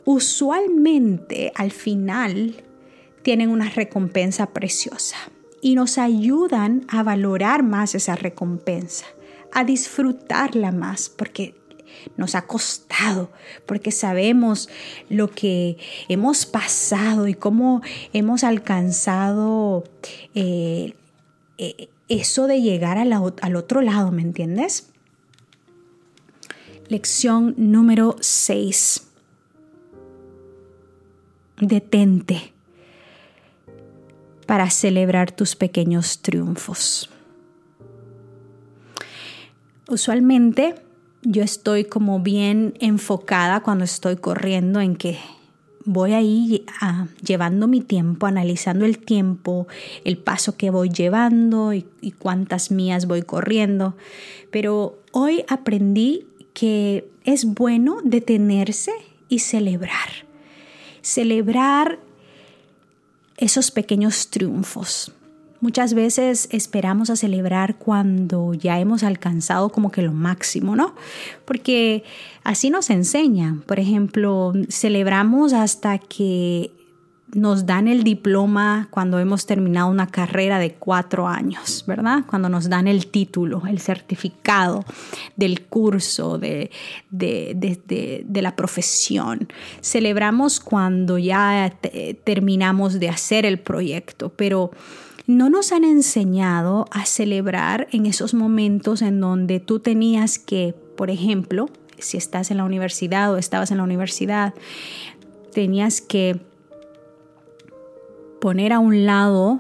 usualmente 0.05 1.51
al 1.55 1.71
final 1.71 2.65
tienen 3.29 3.51
una 3.51 3.69
recompensa 3.69 4.47
preciosa 4.53 5.15
y 5.61 5.75
nos 5.75 5.99
ayudan 5.99 6.87
a 6.87 7.03
valorar 7.03 7.61
más 7.61 7.93
esa 7.93 8.15
recompensa, 8.15 9.05
a 9.51 9.63
disfrutarla 9.63 10.71
más, 10.71 11.09
porque 11.09 11.53
nos 12.17 12.33
ha 12.33 12.47
costado, 12.47 13.31
porque 13.67 13.91
sabemos 13.91 14.67
lo 15.09 15.29
que 15.29 15.77
hemos 16.07 16.47
pasado 16.47 17.27
y 17.27 17.35
cómo 17.35 17.83
hemos 18.13 18.43
alcanzado 18.43 19.83
eh, 20.33 20.95
eh, 21.59 21.87
eso 22.07 22.47
de 22.47 22.63
llegar 22.63 22.97
al 22.97 23.55
otro 23.55 23.81
lado, 23.81 24.11
¿me 24.11 24.23
entiendes? 24.23 24.89
Lección 26.87 27.53
número 27.57 28.15
6. 28.21 29.03
Detente 31.61 32.53
para 34.49 34.71
celebrar 34.71 35.31
tus 35.31 35.55
pequeños 35.55 36.23
triunfos. 36.23 37.07
Usualmente 39.87 40.73
yo 41.21 41.43
estoy 41.43 41.85
como 41.85 42.19
bien 42.21 42.73
enfocada 42.79 43.59
cuando 43.59 43.83
estoy 43.85 44.15
corriendo 44.15 44.81
en 44.81 44.95
que 44.95 45.19
voy 45.85 46.13
ahí 46.13 46.65
ah, 46.81 47.05
llevando 47.23 47.67
mi 47.67 47.81
tiempo, 47.81 48.25
analizando 48.25 48.85
el 48.85 48.97
tiempo, 48.97 49.67
el 50.03 50.17
paso 50.17 50.57
que 50.57 50.71
voy 50.71 50.89
llevando 50.89 51.71
y, 51.71 51.85
y 52.01 52.09
cuántas 52.09 52.71
mías 52.71 53.05
voy 53.05 53.21
corriendo. 53.21 53.95
Pero 54.49 54.97
hoy 55.11 55.45
aprendí 55.47 56.25
que 56.55 57.07
es 57.23 57.45
bueno 57.45 57.99
detenerse 58.03 58.93
y 59.27 59.39
celebrar. 59.39 60.09
Celebrar 61.03 61.99
esos 63.39 63.71
pequeños 63.71 64.29
triunfos. 64.29 65.11
Muchas 65.61 65.93
veces 65.93 66.47
esperamos 66.51 67.09
a 67.09 67.17
celebrar 67.17 67.75
cuando 67.77 68.53
ya 68.53 68.79
hemos 68.79 69.03
alcanzado 69.03 69.69
como 69.69 69.91
que 69.91 70.01
lo 70.01 70.13
máximo, 70.13 70.75
¿no? 70.75 70.95
Porque 71.43 72.03
así 72.43 72.69
nos 72.69 72.89
enseñan. 72.89 73.61
Por 73.61 73.79
ejemplo, 73.79 74.53
celebramos 74.69 75.51
hasta 75.51 75.97
que 75.97 76.71
nos 77.33 77.65
dan 77.65 77.87
el 77.87 78.03
diploma 78.03 78.87
cuando 78.91 79.19
hemos 79.19 79.45
terminado 79.45 79.89
una 79.89 80.07
carrera 80.07 80.59
de 80.59 80.73
cuatro 80.73 81.27
años, 81.27 81.83
¿verdad? 81.87 82.23
Cuando 82.27 82.49
nos 82.49 82.69
dan 82.69 82.87
el 82.87 83.07
título, 83.07 83.63
el 83.67 83.79
certificado 83.79 84.83
del 85.35 85.61
curso, 85.61 86.37
de, 86.37 86.71
de, 87.09 88.41
la 88.41 88.55
profesión. 88.55 89.47
Celebramos 89.81 90.59
cuando 90.59 91.17
ya 91.17 91.73
terminamos 92.23 92.99
de 92.99 93.09
hacer 93.09 93.45
el 93.45 93.59
proyecto, 93.59 94.29
pero 94.35 94.71
no 95.27 95.49
nos 95.51 95.71
han 95.71 95.83
enseñado 95.83 96.85
a 96.91 97.05
celebrar 97.05 97.87
en 97.91 98.07
esos 98.07 98.33
momentos 98.33 99.03
en 99.03 99.19
donde 99.19 99.59
tú 99.59 99.79
tenías 99.79 100.39
que, 100.39 100.73
por 100.97 101.11
ejemplo, 101.11 101.69
si 101.99 102.17
estás 102.17 102.49
en 102.49 102.57
la 102.57 102.63
universidad 102.63 103.31
o 103.31 103.37
estabas 103.37 103.69
en 103.69 103.77
la 103.77 103.83
universidad, 103.83 104.55
tenías 105.53 106.01
que 106.01 106.39
poner 108.39 108.73
a 108.73 108.79
un 108.79 109.05
lado 109.05 109.59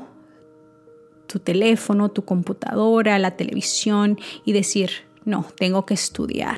tu 1.27 1.39
teléfono, 1.39 2.09
tu 2.09 2.25
computadora, 2.25 3.19
la 3.19 3.37
televisión 3.37 4.19
y 4.45 4.51
decir, 4.51 4.89
no, 5.25 5.45
tengo 5.57 5.85
que 5.85 5.93
estudiar. 5.93 6.57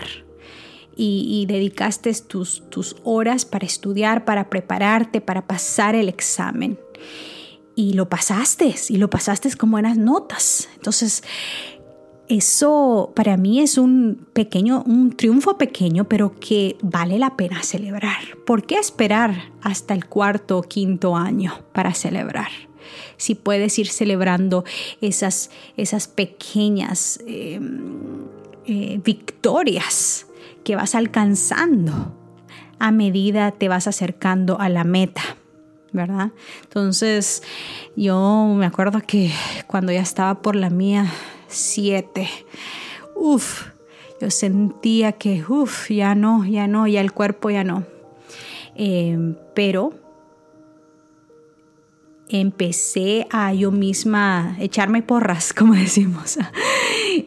Y, 1.03 1.45
dedicaste 1.47 2.13
tus, 2.27 2.69
tus 2.69 2.95
horas 3.03 3.43
para 3.43 3.65
estudiar, 3.65 4.23
para 4.23 4.49
prepararte, 4.49 5.19
para 5.19 5.47
pasar 5.47 5.95
el 5.95 6.07
examen. 6.10 6.79
Y 7.75 7.93
lo 7.93 8.07
pasaste, 8.07 8.75
y 8.89 8.97
lo 8.97 9.10
pasaste 9.10 9.55
con 9.55 9.71
buenas 9.71 9.97
notas. 9.97 10.69
Entonces, 10.75 11.23
eso 12.38 13.12
para 13.15 13.36
mí 13.38 13.60
es 13.60 13.78
un 13.78 14.28
pequeño, 14.34 14.84
un 14.86 15.15
triunfo 15.15 15.58
pequeño, 15.58 16.06
pero 16.06 16.39
que 16.39 16.78
vale 16.82 17.20
la 17.20 17.36
pena 17.36 17.62
celebrar. 17.63 18.38
¿Por 18.46 18.65
qué 18.65 18.76
esperar 18.76 19.52
hasta 19.62 19.94
el 19.94 20.06
cuarto 20.06 20.58
o 20.60 20.62
quinto 20.62 21.15
año 21.15 21.54
para 21.74 21.94
celebrar? 21.94 22.50
si 23.17 23.36
puedes 23.36 23.78
ir 23.78 23.88
celebrando 23.88 24.65
esas, 25.00 25.52
esas 25.78 26.08
pequeñas 26.08 27.20
em, 27.28 28.26
eh, 28.65 29.00
victorias 29.04 30.26
que 30.63 30.76
vas 30.76 30.96
alcanzando 30.96 32.17
a 32.80 32.91
medida 32.91 33.52
te 33.52 33.67
vas 33.70 33.88
acercando 33.88 34.60
a 34.60 34.70
la 34.70 34.84
meta. 34.84 35.22
¿verdad? 35.94 36.32
Entonces, 36.63 37.44
yo 37.96 38.54
me 38.58 38.65
acuerdo 38.65 39.02
que 39.06 39.32
cuando 39.67 39.91
ya 39.91 40.02
estaba 40.02 40.41
por 40.41 40.56
la 40.56 40.70
mía 40.70 41.06
siete, 41.51 42.27
uff, 43.15 43.67
yo 44.19 44.29
sentía 44.31 45.13
que, 45.13 45.43
uff, 45.47 45.89
ya 45.89 46.15
no, 46.15 46.45
ya 46.45 46.67
no, 46.67 46.87
ya 46.87 47.01
el 47.01 47.11
cuerpo 47.11 47.49
ya 47.49 47.63
no. 47.63 47.85
Eh, 48.75 49.35
pero 49.53 49.93
empecé 52.32 53.28
a 53.30 53.54
yo 53.54 53.72
misma 53.72 54.56
echarme 54.60 55.02
porras, 55.02 55.54
como 55.58 55.74
decimos. 55.74 56.38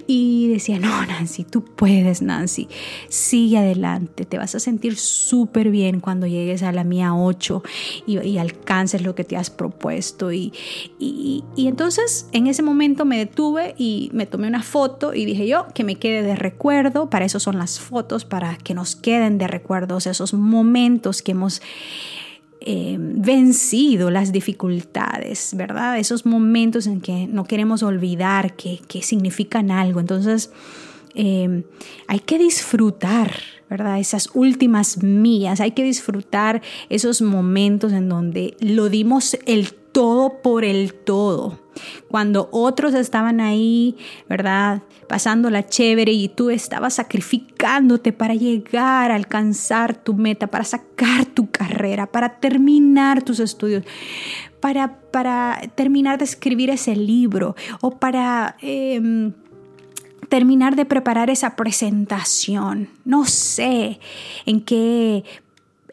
Y 0.06 0.48
decía, 0.48 0.78
no, 0.78 1.04
Nancy, 1.06 1.44
tú 1.44 1.64
puedes, 1.64 2.22
Nancy. 2.22 2.68
Sigue 3.08 3.58
adelante, 3.58 4.24
te 4.24 4.38
vas 4.38 4.54
a 4.54 4.60
sentir 4.60 4.96
súper 4.96 5.70
bien 5.70 6.00
cuando 6.00 6.26
llegues 6.26 6.62
a 6.62 6.72
la 6.72 6.84
mía 6.84 7.14
8 7.14 7.62
y, 8.06 8.38
alcances 8.38 9.02
lo 9.02 9.14
que 9.14 9.24
te 9.24 9.36
has 9.36 9.50
propuesto. 9.50 10.32
Y, 10.32 10.52
y, 10.98 11.44
y 11.56 11.68
entonces 11.68 12.28
en 12.32 12.46
ese 12.46 12.62
momento 12.62 13.04
me 13.04 13.18
detuve 13.18 13.74
y 13.78 14.10
me 14.12 14.26
tomé 14.26 14.48
una 14.48 14.62
foto 14.62 15.14
y 15.14 15.24
dije 15.24 15.46
yo 15.46 15.66
que 15.74 15.84
me 15.84 15.96
quede 15.96 16.22
de 16.22 16.36
recuerdo. 16.36 17.10
Para 17.10 17.24
eso 17.24 17.40
son 17.40 17.58
las 17.58 17.78
fotos, 17.78 18.24
para 18.24 18.56
que 18.56 18.74
nos 18.74 18.96
queden 18.96 19.38
de 19.38 19.46
recuerdos 19.46 20.06
esos 20.06 20.34
momentos 20.34 21.22
que 21.22 21.32
hemos 21.32 21.62
eh, 22.66 22.96
vencido 22.98 24.10
las 24.10 24.32
dificultades, 24.32 25.52
¿verdad? 25.54 25.98
Esos 25.98 26.24
momentos 26.24 26.86
en 26.86 27.02
que 27.02 27.26
no 27.26 27.44
queremos 27.44 27.82
olvidar 27.82 28.56
que, 28.56 28.80
significan 29.02 29.70
algo. 29.70 30.00
Entonces, 30.00 30.50
eh, 31.14 31.62
hay 32.06 32.20
que 32.20 32.38
disfrutar, 32.38 33.32
¿verdad? 33.68 34.00
Esas 34.00 34.30
últimas 34.32 35.02
millas, 35.02 35.60
hay 35.60 35.72
que 35.72 35.84
disfrutar 35.84 36.62
esos 36.88 37.20
momentos 37.20 37.92
en 37.92 38.08
donde 38.08 38.56
lo 38.60 38.88
dimos 38.88 39.36
el 39.44 39.68
todo 39.94 40.42
por 40.42 40.64
el 40.64 40.92
todo. 40.92 41.60
Cuando 42.08 42.48
otros 42.50 42.94
estaban 42.94 43.40
ahí, 43.40 43.96
¿verdad? 44.28 44.82
Pasando 45.08 45.50
la 45.50 45.66
chévere 45.66 46.12
y 46.12 46.28
tú 46.28 46.50
estabas 46.50 46.94
sacrificándote 46.94 48.12
para 48.12 48.34
llegar 48.34 49.12
a 49.12 49.14
alcanzar 49.14 49.94
tu 49.94 50.14
meta, 50.14 50.48
para 50.48 50.64
sacar 50.64 51.26
tu 51.26 51.48
carrera, 51.48 52.06
para 52.06 52.40
terminar 52.40 53.22
tus 53.22 53.38
estudios, 53.38 53.84
para, 54.58 55.00
para 55.12 55.60
terminar 55.76 56.18
de 56.18 56.24
escribir 56.24 56.70
ese 56.70 56.96
libro 56.96 57.54
o 57.80 57.92
para... 57.92 58.56
Em, 58.60 59.32
terminar 60.24 60.74
de 60.74 60.84
preparar 60.84 61.30
esa 61.30 61.54
presentación. 61.54 62.88
No 63.04 63.24
sé 63.26 64.00
en 64.46 64.62
qué 64.62 65.22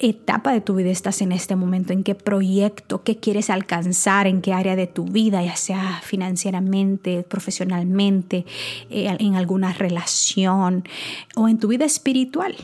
etapa 0.01 0.51
de 0.51 0.61
tu 0.61 0.75
vida 0.75 0.89
estás 0.89 1.21
en 1.21 1.31
este 1.31 1.55
momento, 1.55 1.93
en 1.93 2.03
qué 2.03 2.15
proyecto, 2.15 3.03
qué 3.03 3.17
quieres 3.17 3.49
alcanzar, 3.49 4.27
en 4.27 4.41
qué 4.41 4.51
área 4.51 4.75
de 4.75 4.87
tu 4.87 5.05
vida, 5.05 5.43
ya 5.43 5.55
sea 5.55 6.01
financieramente, 6.03 7.23
profesionalmente, 7.23 8.45
eh, 8.89 9.15
en 9.19 9.35
alguna 9.35 9.73
relación 9.73 10.83
o 11.35 11.47
en 11.47 11.59
tu 11.59 11.67
vida 11.67 11.85
espiritual. 11.85 12.55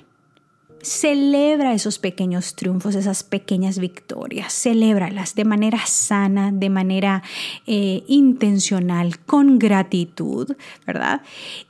Celebra 0.82 1.74
esos 1.74 2.00
pequeños 2.00 2.56
triunfos, 2.56 2.96
esas 2.96 3.24
pequeñas 3.24 3.78
victorias, 3.78 4.54
celébralas 4.54 5.36
de 5.36 5.46
manera 5.46 5.80
sana, 5.86 6.52
de 6.52 6.70
manera 6.70 7.24
eh, 7.66 8.04
intencional, 8.08 9.20
con 9.20 9.60
gratitud, 9.60 10.56
¿verdad? 10.86 11.22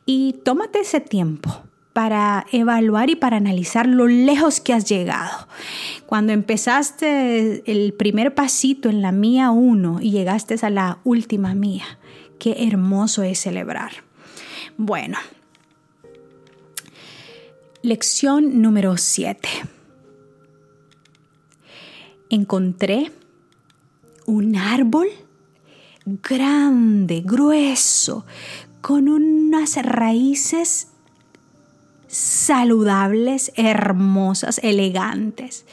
Y 0.06 0.34
tómate 0.43 0.80
ese 0.80 0.99
tiempo 0.99 1.63
para 1.97 2.45
evaluar 2.51 3.10
y 3.10 3.15
para 3.15 3.38
analizar 3.38 3.88
lo 3.88 4.05
lejos 4.05 4.62
que 4.62 4.71
has 4.71 4.88
llegado. 4.88 5.47
Cuando 6.05 6.31
empezaste 6.31 7.63
el 7.65 7.91
primer 7.95 8.36
pasito 8.36 8.88
en 8.88 9.01
la 9.01 9.12
mía 9.12 9.49
uno 9.49 9.99
y 9.99 10.12
llegaste 10.12 10.57
a 10.62 10.69
la 10.69 10.99
última 11.03 11.55
mía, 11.55 11.97
qué 12.38 12.67
hermoso 12.67 13.23
es 13.23 13.39
celebrar. 13.39 13.93
Bueno, 14.77 15.17
lección 17.81 18.62
número 18.62 18.95
7. 18.95 19.49
Encontré 22.29 23.12
un 24.27 24.55
árbol 24.55 25.07
grande, 26.05 27.23
grueso, 27.25 28.23
con 28.81 29.10
unas 29.10 29.83
raíces 29.83 30.89
saludables, 32.17 33.51
hermosas, 33.58 34.60
elegantes. 34.63 35.65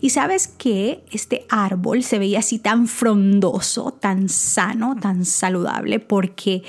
Y 0.00 0.10
sabes 0.10 0.46
que 0.46 1.02
este 1.10 1.44
árbol 1.48 2.04
se 2.04 2.20
veía 2.20 2.38
así 2.38 2.60
tan 2.60 2.86
frondoso, 2.86 3.90
tan 3.90 4.28
sano, 4.28 4.94
tan 4.94 5.24
saludable, 5.24 5.98
porque 5.98 6.62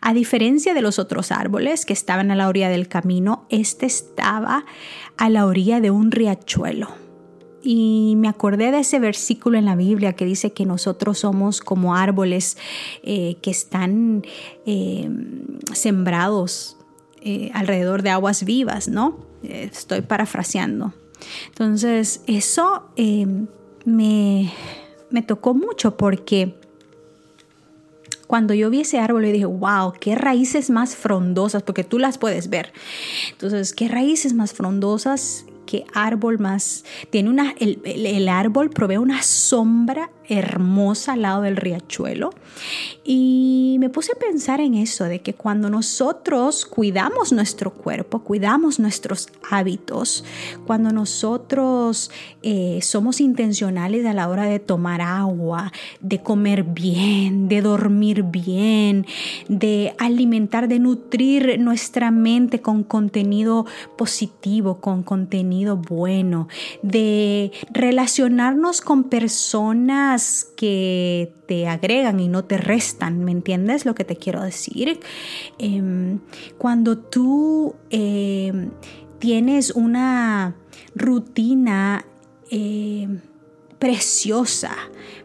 a 0.00 0.14
diferencia 0.14 0.72
de 0.72 0.80
los 0.80 0.98
otros 0.98 1.30
árboles 1.30 1.84
que 1.84 1.92
estaban 1.92 2.30
a 2.30 2.36
la 2.36 2.48
orilla 2.48 2.70
del 2.70 2.88
camino, 2.88 3.44
este 3.50 3.84
estaba 3.84 4.64
a 5.18 5.28
la 5.28 5.44
orilla 5.44 5.82
de 5.82 5.90
un 5.90 6.10
riachuelo. 6.10 6.88
Y 7.62 8.14
me 8.16 8.28
acordé 8.28 8.70
de 8.70 8.78
ese 8.78 8.98
versículo 8.98 9.58
en 9.58 9.66
la 9.66 9.76
Biblia 9.76 10.14
que 10.14 10.24
dice 10.24 10.54
que 10.54 10.64
nosotros 10.64 11.18
somos 11.18 11.60
como 11.60 11.94
árboles 11.94 12.56
eh, 13.02 13.36
que 13.42 13.50
están 13.50 14.24
eh, 14.64 15.10
sembrados 15.74 16.78
eh, 17.20 17.50
alrededor 17.54 18.02
de 18.02 18.10
aguas 18.10 18.44
vivas, 18.44 18.88
¿no? 18.88 19.18
Eh, 19.42 19.68
estoy 19.70 20.02
parafraseando. 20.02 20.92
Entonces, 21.48 22.22
eso 22.26 22.90
eh, 22.96 23.26
me, 23.84 24.52
me 25.10 25.22
tocó 25.22 25.54
mucho 25.54 25.96
porque 25.96 26.54
cuando 28.26 28.54
yo 28.54 28.70
vi 28.70 28.82
ese 28.82 29.00
árbol, 29.00 29.26
yo 29.26 29.32
dije, 29.32 29.44
wow, 29.44 29.92
qué 29.98 30.14
raíces 30.14 30.70
más 30.70 30.94
frondosas, 30.94 31.62
porque 31.62 31.82
tú 31.82 31.98
las 31.98 32.16
puedes 32.16 32.48
ver. 32.48 32.72
Entonces, 33.32 33.74
qué 33.74 33.88
raíces 33.88 34.34
más 34.34 34.52
frondosas, 34.52 35.46
qué 35.66 35.84
árbol 35.94 36.38
más. 36.38 36.84
Tiene 37.10 37.28
una, 37.28 37.54
el, 37.58 37.80
el 37.84 38.28
árbol 38.28 38.70
provee 38.70 38.98
una 38.98 39.22
sombra 39.22 40.10
hermosa 40.30 41.12
al 41.12 41.22
lado 41.22 41.42
del 41.42 41.56
riachuelo. 41.56 42.30
Y 43.04 43.76
me 43.80 43.88
puse 43.88 44.12
a 44.12 44.18
pensar 44.18 44.60
en 44.60 44.74
eso, 44.74 45.04
de 45.04 45.20
que 45.20 45.34
cuando 45.34 45.68
nosotros 45.70 46.64
cuidamos 46.66 47.32
nuestro 47.32 47.72
cuerpo, 47.72 48.20
cuidamos 48.20 48.78
nuestros 48.78 49.28
hábitos, 49.50 50.24
cuando 50.66 50.92
nosotros 50.92 52.10
eh, 52.42 52.78
somos 52.82 53.20
intencionales 53.20 54.06
a 54.06 54.12
la 54.12 54.28
hora 54.28 54.44
de 54.44 54.58
tomar 54.58 55.00
agua, 55.00 55.72
de 56.00 56.22
comer 56.22 56.62
bien, 56.62 57.48
de 57.48 57.62
dormir 57.62 58.22
bien, 58.22 59.06
de 59.48 59.94
alimentar, 59.98 60.68
de 60.68 60.78
nutrir 60.78 61.58
nuestra 61.58 62.10
mente 62.10 62.60
con 62.60 62.84
contenido 62.84 63.66
positivo, 63.96 64.80
con 64.80 65.02
contenido 65.02 65.76
bueno, 65.76 66.48
de 66.82 67.50
relacionarnos 67.72 68.80
con 68.80 69.04
personas 69.04 70.19
que 70.56 71.32
te 71.46 71.68
agregan 71.68 72.20
y 72.20 72.28
no 72.28 72.44
te 72.44 72.58
restan, 72.58 73.24
¿me 73.24 73.32
entiendes 73.32 73.84
lo 73.84 73.94
que 73.94 74.04
te 74.04 74.16
quiero 74.16 74.42
decir? 74.42 75.00
Em, 75.58 76.20
cuando 76.58 76.98
tú 76.98 77.74
em, 77.90 78.70
tienes 79.18 79.70
una 79.70 80.56
rutina 80.94 82.04
em, 82.50 83.20
preciosa 83.78 84.76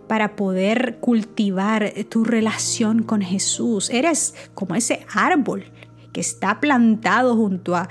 para 0.08 0.36
poder 0.36 0.98
cultivar 1.00 1.92
tu 2.10 2.24
relación 2.24 3.04
con 3.04 3.22
Jesús, 3.22 3.90
eres 3.90 4.36
como 4.54 4.76
ese 4.76 5.06
árbol 5.14 5.66
que 6.14 6.22
está 6.22 6.62
plantado 6.62 7.36
junto 7.36 7.76
a, 7.76 7.90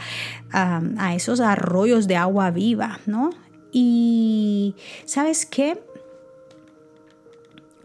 a 0.52 1.14
esos 1.14 1.40
arroyos 1.40 2.06
de 2.06 2.16
agua 2.16 2.50
viva, 2.50 3.00
¿no? 3.04 3.30
Y 3.76 4.76
sabes 5.04 5.44
qué? 5.44 5.82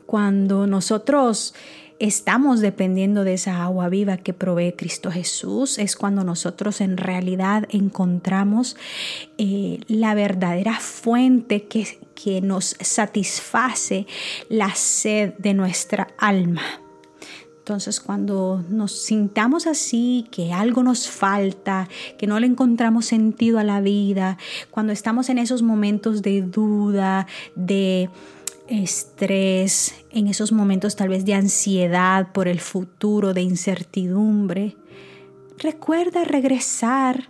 Cuando 0.09 0.65
nosotros 0.65 1.53
estamos 1.99 2.61
dependiendo 2.61 3.23
de 3.23 3.35
esa 3.35 3.61
agua 3.61 3.89
viva 3.89 4.17
que 4.17 4.33
provee 4.33 4.73
Cristo 4.73 5.11
Jesús, 5.11 5.77
es 5.77 5.95
cuando 5.95 6.23
nosotros 6.23 6.81
en 6.81 6.97
realidad 6.97 7.67
encontramos 7.69 8.75
eh, 9.37 9.81
la 9.87 10.15
verdadera 10.15 10.79
fuente 10.79 11.65
que, 11.67 11.99
que 12.15 12.41
nos 12.41 12.75
satisface 12.79 14.07
la 14.49 14.73
sed 14.73 15.33
de 15.37 15.53
nuestra 15.53 16.07
alma. 16.17 16.63
Entonces 17.59 17.99
cuando 17.99 18.65
nos 18.67 18.93
sintamos 18.93 19.67
así, 19.67 20.25
que 20.31 20.53
algo 20.53 20.81
nos 20.81 21.07
falta, 21.07 21.87
que 22.17 22.25
no 22.25 22.39
le 22.39 22.47
encontramos 22.47 23.05
sentido 23.05 23.59
a 23.59 23.63
la 23.63 23.79
vida, 23.79 24.39
cuando 24.71 24.91
estamos 24.91 25.29
en 25.29 25.37
esos 25.37 25.61
momentos 25.61 26.23
de 26.23 26.41
duda, 26.41 27.27
de 27.53 28.09
estrés, 28.69 29.95
en 30.12 30.27
esos 30.27 30.51
momentos 30.51 30.95
tal 30.95 31.10
vez 31.10 31.25
de 31.25 31.34
ansiedad 31.34 32.32
por 32.32 32.47
el 32.47 32.60
futuro, 32.60 33.34
de 33.34 33.41
incertidumbre, 33.41 34.77
recuerda 35.58 36.23
regresar 36.23 37.29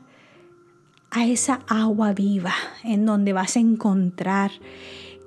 a 1.11 1.25
esa 1.25 1.61
agua 1.67 2.13
viva 2.13 2.53
en 2.83 3.05
donde 3.05 3.33
vas 3.33 3.55
a 3.55 3.59
encontrar 3.59 4.51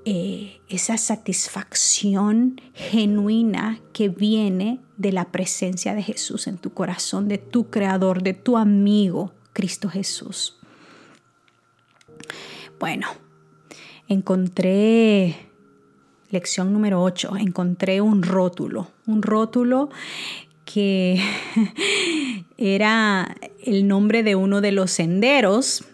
eh, 0.05 0.61
esa 0.69 0.97
satisfacción 0.97 2.61
genuina 2.75 3.81
que 3.93 4.09
viene 4.09 4.81
de 4.97 5.13
la 5.13 5.31
presencia 5.31 5.95
de 5.95 6.03
Jesús 6.03 6.47
en 6.47 6.59
tu 6.59 6.73
corazón, 6.73 7.29
de 7.29 7.39
tu 7.39 7.71
creador, 7.71 8.23
de 8.23 8.35
tu 8.35 8.59
amigo, 8.59 9.33
Cristo 9.53 9.89
Jesús. 9.89 10.59
Bueno, 12.79 13.07
encontré 14.09 15.52
lección 16.33 16.73
número 16.73 17.03
8, 17.03 17.37
encontré 17.39 18.01
un 18.01 18.23
rótulo, 18.23 18.91
un 19.07 19.23
rótulo 19.23 19.91
que 20.65 21.21
era 22.59 23.37
el 23.63 23.87
nombre 23.87 24.23
de 24.23 24.35
uno 24.35 24.61
de 24.61 24.73
los 24.73 24.91
senderos. 24.91 25.85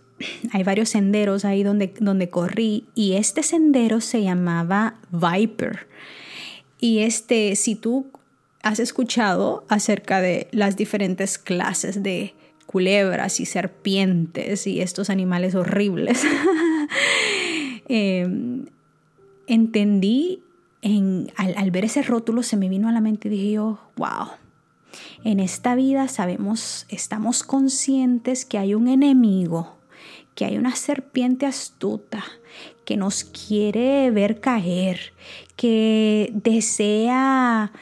Hay 0.53 0.63
varios 0.63 0.91
senderos 0.91 1.45
ahí 1.45 1.63
donde, 1.65 1.93
donde 2.01 2.31
corrí 2.31 2.87
y 2.95 3.15
este 3.15 3.43
sendero 3.43 4.01
se 4.01 4.23
llamaba 4.23 4.95
Viper. 5.11 5.89
Y 6.81 7.01
este, 7.01 7.57
si 7.57 7.75
tú 7.75 8.07
has 8.63 8.79
escuchado 8.79 9.65
acerca 9.69 10.21
de 10.21 10.49
las 10.53 10.77
diferentes 10.77 11.39
clases 11.39 12.03
de 12.03 12.35
culebras 12.67 13.41
y 13.41 13.47
serpientes 13.47 14.67
y 14.67 14.81
estos 14.81 15.11
animales 15.11 15.55
horribles, 15.57 16.23
em, 17.89 18.67
entendí, 19.49 20.43
en, 20.83 21.33
al, 21.37 21.71
ver 21.73 21.87
ese 21.87 22.03
rótulo 22.03 22.43
se 22.43 22.57
me 22.57 22.69
vino 22.69 22.89
a 22.89 22.93
la 22.93 23.01
mente 23.01 23.29
y 23.29 23.31
dije 23.33 23.53
yo, 23.53 23.81
wow, 23.97 24.29
en 25.25 25.41
esta 25.41 25.75
vida 25.75 26.07
sabemos, 26.07 26.87
estamos 26.89 27.43
conscientes 27.43 28.45
que 28.45 28.59
hay 28.59 28.75
un 28.75 28.87
enemigo, 28.87 29.77
que 30.35 30.45
hay 30.45 30.57
una 30.57 30.77
serpiente 30.77 31.47
astuta 31.47 32.25
que 32.85 32.97
nos 32.97 33.25
quiere 33.25 34.11
ver 34.11 34.41
caer, 34.41 35.13
que 35.57 36.31
desea 36.33 37.73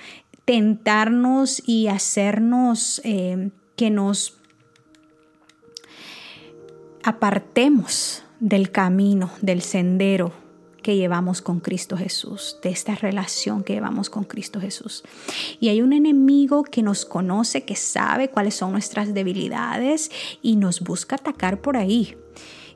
tentarnos 0.44 1.62
y 1.66 1.88
hacernos 1.88 3.00
eh, 3.04 3.50
que 3.76 3.90
nos 3.90 4.38
apartemos 7.02 8.24
del 8.40 8.70
camino, 8.70 9.30
del 9.42 9.62
sendero 9.62 10.45
que 10.86 10.94
llevamos 10.94 11.42
con 11.42 11.58
Cristo 11.58 11.96
Jesús, 11.96 12.58
de 12.62 12.68
esta 12.68 12.94
relación 12.94 13.64
que 13.64 13.72
llevamos 13.72 14.08
con 14.08 14.22
Cristo 14.22 14.60
Jesús. 14.60 15.02
Y 15.58 15.68
hay 15.68 15.82
un 15.82 15.92
enemigo 15.92 16.62
que 16.62 16.80
nos 16.80 17.04
conoce, 17.04 17.64
que 17.64 17.74
sabe 17.74 18.28
cuáles 18.28 18.54
son 18.54 18.70
nuestras 18.70 19.12
debilidades 19.12 20.12
y 20.42 20.54
nos 20.54 20.82
busca 20.82 21.16
atacar 21.16 21.60
por 21.60 21.76
ahí. 21.76 22.16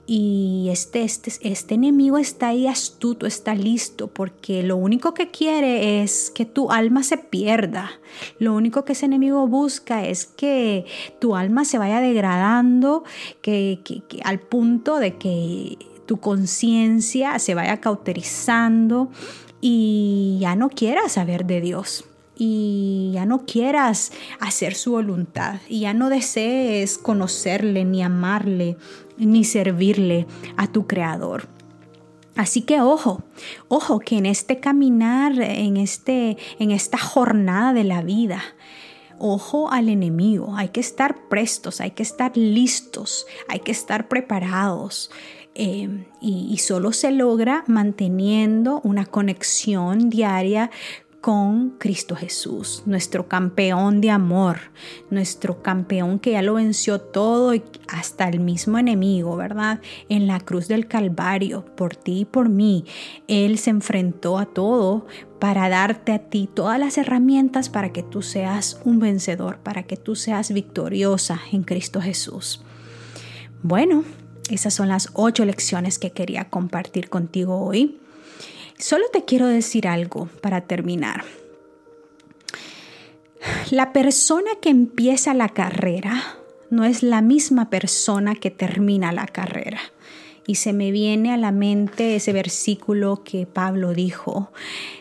Y 0.09 0.71
este, 0.73 1.05
este, 1.05 1.31
este 1.43 1.77
enemigo 1.77 2.19
está 2.19 2.49
ahí 2.49 2.67
astuto, 2.67 3.27
está 3.27 3.55
listo, 3.55 4.09
porque 4.09 4.65
lo 4.65 4.77
único 4.77 5.15
que 5.15 5.31
quiere 5.31 6.03
es 6.03 6.33
que 6.33 6.45
tu 6.45 6.73
alma 6.73 7.05
se 7.05 7.17
pierda. 7.17 7.93
Lo 8.41 8.55
único 8.55 8.85
que 8.85 8.95
ese 8.95 9.07
enemigo 9.07 9.47
busca 9.47 10.05
es 10.05 10.27
que 10.27 10.85
tu 11.21 11.37
alma 11.37 11.65
se 11.65 11.79
vaya 11.79 12.01
degradando, 12.01 13.05
que 13.41 13.79
al 14.25 14.41
punto 14.41 14.99
de 14.99 15.17
que 15.17 15.79
tu 16.11 16.19
conciencia 16.19 17.39
se 17.39 17.55
vaya 17.55 17.77
cauterizando 17.77 19.13
y 19.61 20.39
ya 20.41 20.57
no 20.57 20.69
quieras 20.69 21.13
saber 21.13 21.47
de 21.47 21.61
Dios 21.61 22.05
y 22.37 23.13
ya 23.15 23.27
no 23.27 23.47
quieras 23.47 24.11
hacer 24.41 24.75
su 24.75 24.91
voluntad 24.91 25.61
y 25.69 25.83
ya 25.83 25.95
no 25.95 26.09
desees 26.09 26.99
conocerle 26.99 27.85
ni 27.85 28.03
amarle 28.03 28.77
ni 29.19 29.45
servirle 29.45 30.27
a 30.57 30.67
tu 30.67 30.89
creador. 30.89 31.47
Así 32.35 32.63
que 32.63 32.81
ojo, 32.81 33.23
ojo 33.69 34.01
que 34.01 34.19
en 34.19 34.27
este 34.27 34.59
caminar, 34.59 35.41
en, 35.41 35.77
este, 35.77 36.39
en 36.59 36.73
esta 36.73 36.99
jornada 36.99 37.73
de 37.73 37.85
la 37.85 38.03
vida, 38.03 38.43
ojo 39.21 39.71
al 39.71 39.89
enemigo, 39.89 40.57
hay 40.57 40.71
que 40.71 40.81
estar 40.81 41.29
prestos, 41.29 41.81
hay 41.81 41.93
que 41.93 42.03
estar 42.03 42.37
listos, 42.37 43.27
hay 43.47 43.61
que 43.61 43.71
estar 43.71 44.09
preparados. 44.09 45.13
Em, 45.55 46.05
y, 46.21 46.57
solo 46.59 46.93
se 46.93 47.11
logra 47.11 47.65
manteniendo 47.67 48.81
una 48.85 49.05
conexión 49.05 50.09
diaria 50.09 50.71
con 51.21 51.71
Cristo 51.71 52.15
Jesús, 52.15 52.85
nuestro 52.87 53.29
campeón 53.29 54.01
de 54.01 54.11
amor, 54.11 54.59
nuestro 55.11 55.61
campeón 55.61 56.19
que 56.19 56.33
ya 56.33 56.43
lo 56.43 56.55
venció 56.55 57.01
todo 57.01 57.55
y 57.55 57.63
hasta 57.89 58.29
el 58.29 58.41
mismo 58.41 58.79
enemigo, 58.79 59.37
¿verdad? 59.37 59.81
En 60.09 60.27
la 60.27 60.41
cruz 60.41 60.69
del 60.69 60.87
Calvario, 60.87 61.67
por 61.77 61.95
ti 61.97 62.21
y 62.21 62.25
por 62.25 62.49
mí, 62.49 62.85
Él 63.27 63.59
se 63.59 63.71
enfrentó 63.71 64.39
a 64.39 64.47
todo 64.47 65.07
para 65.41 65.69
darte 65.69 66.13
a 66.13 66.21
ti 66.21 66.49
todas 66.53 66.79
las 66.79 66.97
herramientas 66.97 67.69
para 67.69 67.93
que 67.93 68.03
tú 68.03 68.23
seas 68.23 68.81
un 68.85 68.99
vencedor, 68.99 69.59
para 69.59 69.83
que 69.83 69.97
tú 69.97 70.15
seas 70.15 70.53
victoriosa 70.53 71.41
en 71.53 71.65
Cristo 71.65 72.01
Jesús. 72.01 72.63
Bueno, 73.63 74.05
esas 74.51 74.75
son 74.75 74.89
las 74.89 75.11
ocho 75.15 75.45
lecciones 75.45 75.99
que 75.99 76.11
quería 76.11 76.51
compartir 76.51 77.09
contigo 77.09 77.61
hoy. 77.61 78.01
Solo 78.79 79.05
te 79.13 79.25
quiero 79.25 79.47
decir 79.47 79.87
algo 79.87 80.27
para 80.41 80.63
terminar. 80.63 81.25
La 83.71 83.93
persona 83.93 84.51
que 84.61 84.71
empieza 84.71 85.35
la 85.35 85.49
carrera 85.51 86.37
no 86.69 86.85
es 86.85 87.03
la 87.03 87.23
misma 87.23 87.71
persona 87.71 88.35
que 88.35 88.51
termina 88.51 89.13
la 89.13 89.27
carrera. 89.27 89.81
Y 90.47 90.57
se 90.57 90.73
me 90.73 90.91
viene 90.91 91.33
a 91.33 91.37
la 91.37 91.53
mente 91.53 92.17
ese 92.17 92.33
versículo 92.33 93.23
que 93.23 93.47
Pablo 93.47 93.95
dijo, 93.95 94.51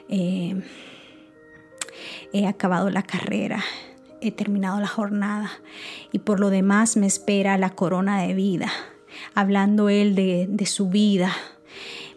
eh, 0.10 0.62
he 2.34 2.46
acabado 2.46 2.92
la 2.92 3.02
carrera, 3.02 3.64
he 4.22 4.32
terminado 4.32 4.80
la 4.80 4.88
jornada 4.88 5.52
y 6.12 6.20
por 6.20 6.40
lo 6.40 6.52
demás 6.52 6.98
me 6.98 7.08
espera 7.08 7.58
la 7.58 7.72
corona 7.72 8.22
de 8.22 8.36
vida 8.36 8.72
hablando 9.34 9.90
él 9.90 10.16
de, 10.16 10.66
su 10.66 10.90
vida. 10.90 11.34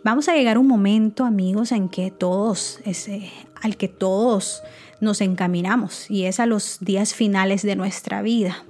Vamos 0.04 0.28
a 0.28 0.34
llegar 0.34 0.56
a 0.56 0.60
un 0.60 0.66
momento, 0.66 1.24
amigos, 1.24 1.72
en 1.72 1.88
que 1.88 2.10
todos, 2.10 2.80
ese, 2.84 3.30
al 3.60 3.76
que 3.76 3.88
todos 3.88 4.62
nos 5.00 5.20
encaminamos, 5.20 6.10
y 6.10 6.24
es 6.24 6.40
a 6.40 6.46
los 6.46 6.78
días 6.80 7.14
finales 7.14 7.62
de 7.62 7.76
nuestra 7.76 8.22
vida 8.22 8.64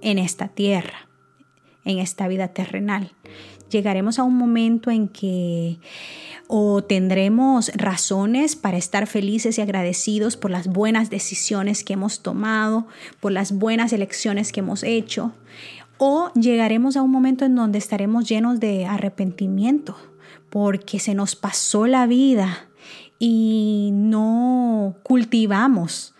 en 0.00 0.18
esta 0.18 0.48
tierra, 0.48 1.08
en 1.84 1.98
esta 1.98 2.28
vida 2.28 2.48
terrenal. 2.48 3.12
Llegaremos 3.70 4.18
a 4.18 4.22
un 4.22 4.36
momento 4.36 4.90
en 4.90 5.08
que 5.08 5.78
o 6.46 6.84
tendremos 6.84 7.70
razones 7.74 8.54
para 8.56 8.76
estar 8.76 9.06
felices 9.06 9.58
y 9.58 9.62
agradecidos 9.62 10.36
por 10.36 10.50
las 10.50 10.66
buenas 10.66 11.10
decisiones 11.10 11.84
que 11.84 11.94
hemos 11.94 12.22
tomado, 12.22 12.86
por 13.20 13.32
las 13.32 13.52
buenas 13.52 13.92
elecciones 13.92 14.52
que 14.52 14.60
hemos 14.60 14.82
hecho, 14.82 15.32
o 15.98 16.32
llegaremos 16.34 16.96
a 16.96 17.02
un 17.02 17.10
momento 17.10 17.44
en 17.44 17.54
donde 17.54 17.78
estaremos 17.78 18.28
llenos 18.28 18.60
de 18.60 18.86
arrepentimiento 18.86 19.96
porque 20.50 21.00
se 21.00 21.14
nos 21.14 21.34
pasó 21.34 21.86
la 21.86 22.06
vida 22.06 22.68
y 23.18 23.90
no 23.92 24.94
cultivamos 25.02 26.14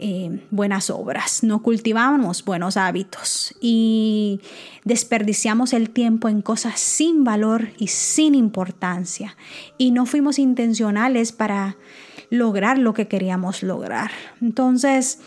eh, 0.00 0.46
buenas 0.50 0.90
obras, 0.90 1.42
no 1.42 1.62
cultivamos 1.62 2.44
buenos 2.44 2.76
hábitos 2.76 3.54
y 3.60 4.40
desperdiciamos 4.84 5.72
el 5.72 5.90
tiempo 5.90 6.28
en 6.28 6.40
cosas 6.40 6.78
sin 6.78 7.24
valor 7.24 7.70
y 7.78 7.88
sin 7.88 8.36
importancia 8.36 9.36
y 9.76 9.90
no 9.90 10.06
fuimos 10.06 10.38
intencionales 10.38 11.32
para 11.32 11.76
lograr 12.30 12.78
lo 12.78 12.94
que 12.94 13.08
queríamos 13.08 13.62
lograr. 13.62 14.12
Entonces, 14.40 15.18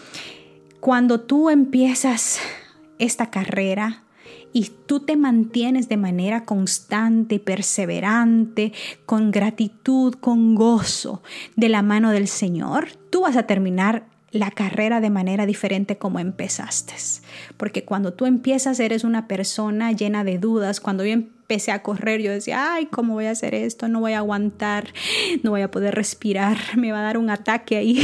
cuando 0.79 1.19
tú 1.19 1.49
empiezas 1.49 2.39
esta 3.01 3.29
carrera 3.29 4.03
y 4.53 4.71
tú 4.85 5.01
te 5.01 5.17
mantienes 5.17 5.89
de 5.89 5.97
manera 5.97 6.45
constante, 6.45 7.39
perseverante, 7.39 8.73
con 9.05 9.31
gratitud, 9.31 10.15
con 10.15 10.55
gozo 10.55 11.21
de 11.55 11.69
la 11.69 11.81
mano 11.81 12.11
del 12.11 12.27
Señor, 12.27 12.89
tú 13.09 13.21
vas 13.21 13.35
a 13.35 13.43
terminar 13.47 14.05
la 14.31 14.51
carrera 14.51 15.01
de 15.01 15.09
manera 15.09 15.45
diferente 15.45 15.97
como 15.97 16.19
empezaste. 16.19 16.93
Porque 17.57 17.83
cuando 17.83 18.13
tú 18.13 18.25
empiezas 18.25 18.79
eres 18.79 19.03
una 19.03 19.27
persona 19.27 19.91
llena 19.91 20.23
de 20.23 20.37
dudas. 20.37 20.79
Cuando 20.79 21.03
yo 21.05 21.17
empecé 21.51 21.73
a 21.73 21.83
correr 21.83 22.21
yo 22.21 22.31
decía, 22.31 22.75
ay, 22.75 22.85
¿cómo 22.85 23.13
voy 23.13 23.25
a 23.25 23.31
hacer 23.31 23.53
esto? 23.53 23.89
No 23.89 23.99
voy 23.99 24.13
a 24.13 24.19
aguantar, 24.19 24.93
no 25.43 25.51
voy 25.51 25.61
a 25.61 25.69
poder 25.69 25.93
respirar, 25.93 26.57
me 26.77 26.93
va 26.93 26.99
a 26.99 27.03
dar 27.03 27.17
un 27.17 27.29
ataque 27.29 27.75
ahí. 27.75 27.99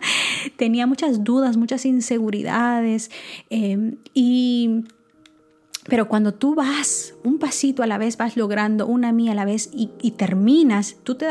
Tenía 0.56 0.88
muchas 0.88 1.22
dudas, 1.22 1.56
muchas 1.56 1.86
inseguridades 1.86 3.12
em, 3.48 3.96
y 4.12 4.86
pero 5.88 6.08
cuando 6.08 6.34
tú 6.34 6.54
vas 6.54 7.14
un 7.24 7.38
pasito 7.38 7.82
a 7.82 7.86
la 7.86 7.96
vez, 7.96 8.18
vas 8.18 8.36
logrando 8.36 8.86
una 8.86 9.12
mía 9.12 9.32
a 9.32 9.34
la 9.34 9.46
vez 9.46 9.70
y, 9.72 9.88
terminas, 10.12 10.96
tú 11.04 11.14
te, 11.14 11.26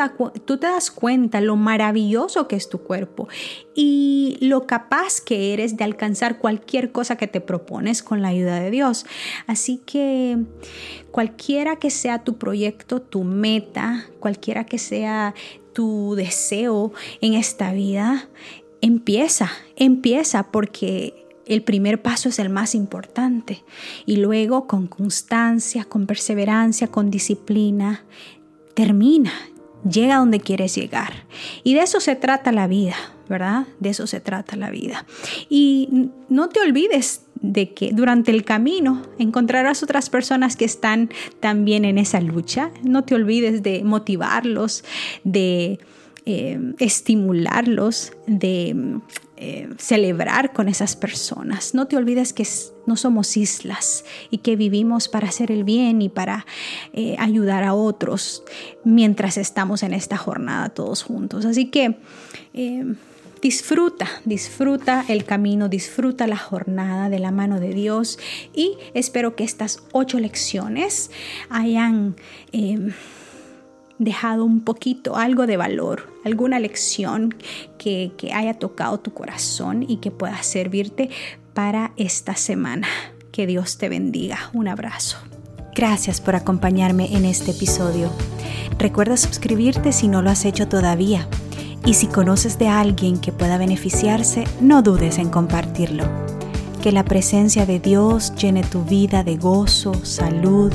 tú 0.45 0.57
te 0.57 0.67
das 0.67 0.89
cuenta 0.89 1.39
lo 1.39 1.55
maravilloso 1.55 2.47
que 2.47 2.55
es 2.55 2.67
tu 2.67 2.79
cuerpo 2.79 3.27
y 3.75 4.37
lo 4.41 4.65
capaz 4.65 5.21
que 5.21 5.53
eres 5.53 5.77
de 5.77 5.83
alcanzar 5.83 6.39
cualquier 6.39 6.91
cosa 6.91 7.15
que 7.15 7.27
te 7.27 7.41
propones 7.41 8.01
con 8.01 8.23
la 8.23 8.29
ayuda 8.29 8.59
de 8.59 8.71
Dios. 8.71 9.05
Así 9.45 9.77
que 9.85 10.37
cualquiera 11.11 11.75
que 11.75 11.91
sea 11.91 12.23
tu 12.23 12.37
proyecto, 12.37 13.01
tu 13.01 13.23
meta, 13.23 14.07
cualquiera 14.19 14.65
que 14.65 14.79
sea 14.79 15.35
tu 15.73 16.15
deseo 16.15 16.91
en 17.21 17.35
esta 17.35 17.71
vida, 17.71 18.29
empieza, 18.81 19.51
empieza 19.75 20.51
porque 20.51 21.28
el 21.49 21.63
primer 21.63 22.01
paso 22.01 22.29
es 22.29 22.39
el 22.39 22.49
más 22.49 22.75
importante 22.75 23.63
y 24.05 24.17
luego 24.17 24.67
con 24.67 24.87
constancia, 24.87 25.83
con 25.83 26.05
perseverancia, 26.05 26.87
con 26.87 27.09
disciplina, 27.09 28.05
termina, 28.75 29.33
llega 29.89 30.17
donde 30.17 30.39
quieres 30.39 30.75
llegar. 30.75 31.25
Y 31.63 31.73
de 31.73 31.81
eso 31.81 31.99
se 31.99 32.15
trata 32.15 32.51
la 32.51 32.67
vida, 32.67 32.95
¿verdad? 33.27 33.65
De 33.79 33.89
eso 33.89 34.07
se 34.07 34.19
trata 34.19 34.55
la 34.55 34.69
vida. 34.69 35.05
Y 35.49 36.11
no 36.29 36.49
te 36.49 36.61
olvides 36.61 37.23
de 37.41 37.73
que 37.73 37.91
durante 37.93 38.31
el 38.31 38.43
camino 38.43 39.01
encontrarás 39.17 39.81
otras 39.81 40.09
personas 40.09 40.55
que 40.55 40.65
están 40.65 41.09
también 41.39 41.83
en 41.83 41.97
esa 41.97 42.21
lucha. 42.21 42.71
No 42.83 43.05
te 43.05 43.15
olvides 43.15 43.63
de 43.63 43.83
motivarlos, 43.83 44.83
de 45.23 45.79
eh, 46.25 46.59
estimularlos, 46.79 48.13
de 48.27 48.99
eh, 49.41 49.69
celebrar 49.77 50.51
con 50.51 50.67
esas 50.67 50.97
personas. 50.97 51.73
No 51.73 51.87
te 51.87 51.95
olvides 51.95 52.33
que 52.33 52.45
no 52.85 52.97
somos 52.97 53.37
islas 53.37 54.03
y 54.29 54.39
que 54.39 54.57
vivimos 54.57 55.07
para 55.07 55.29
hacer 55.29 55.49
el 55.49 55.63
bien 55.63 56.01
y 56.01 56.09
para 56.09 56.45
eh, 56.91 57.15
ayudar 57.17 57.63
a 57.63 57.73
otros 57.73 58.43
mientras 58.83 59.37
estamos 59.37 59.81
en 59.83 59.93
esta 59.93 60.17
jornada 60.17 60.67
todos 60.67 61.03
juntos. 61.03 61.45
Así 61.45 61.67
que 61.67 61.99
eh, 62.53 62.95
disfruta, 63.41 64.09
disfruta 64.25 65.05
el 65.07 65.23
camino, 65.23 65.69
disfruta 65.69 66.27
la 66.27 66.35
jornada 66.35 67.07
de 67.07 67.19
la 67.19 67.31
mano 67.31 67.61
de 67.61 67.73
Dios 67.73 68.19
y 68.53 68.77
espero 68.93 69.37
que 69.37 69.45
estas 69.45 69.83
ocho 69.93 70.19
lecciones 70.19 71.11
hayan 71.49 72.17
dejado 73.99 74.45
un 74.45 74.61
poquito, 74.61 75.15
algo 75.17 75.45
de 75.45 75.57
valor, 75.57 76.11
alguna 76.25 76.59
lección 76.59 77.35
que, 77.77 78.11
que 78.17 78.33
haya 78.33 78.55
tocado 78.55 78.99
tu 78.99 79.13
corazón 79.13 79.85
y 79.87 79.97
que 79.97 80.09
pueda 80.09 80.41
servirte 80.41 81.09
para 81.53 81.91
esta 81.97 82.35
semana. 82.35 82.87
Que 83.31 83.45
Dios 83.45 83.77
te 83.77 83.89
bendiga. 83.89 84.49
Un 84.53 84.67
abrazo. 84.67 85.17
Gracias 85.75 86.19
por 86.19 86.35
acompañarme 86.35 87.15
en 87.15 87.25
este 87.25 87.51
episodio. 87.51 88.09
Recuerda 88.77 89.17
suscribirte 89.17 89.91
si 89.91 90.07
no 90.07 90.21
lo 90.21 90.29
has 90.29 90.45
hecho 90.45 90.67
todavía. 90.67 91.27
Y 91.85 91.93
si 91.93 92.07
conoces 92.07 92.59
de 92.59 92.67
alguien 92.67 93.19
que 93.19 93.31
pueda 93.31 93.57
beneficiarse, 93.57 94.45
no 94.61 94.81
dudes 94.81 95.17
en 95.17 95.29
compartirlo. 95.29 96.03
Que 96.81 96.91
la 96.91 97.03
presencia 97.03 97.65
de 97.65 97.79
Dios 97.79 98.33
llene 98.35 98.63
tu 98.63 98.83
vida 98.83 99.23
de 99.23 99.37
gozo, 99.37 99.93
salud 100.05 100.71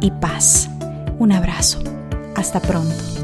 y 0.00 0.10
paz. 0.10 0.70
Un 1.18 1.32
abrazo. 1.32 1.97
Hasta 2.38 2.60
pronto. 2.60 3.17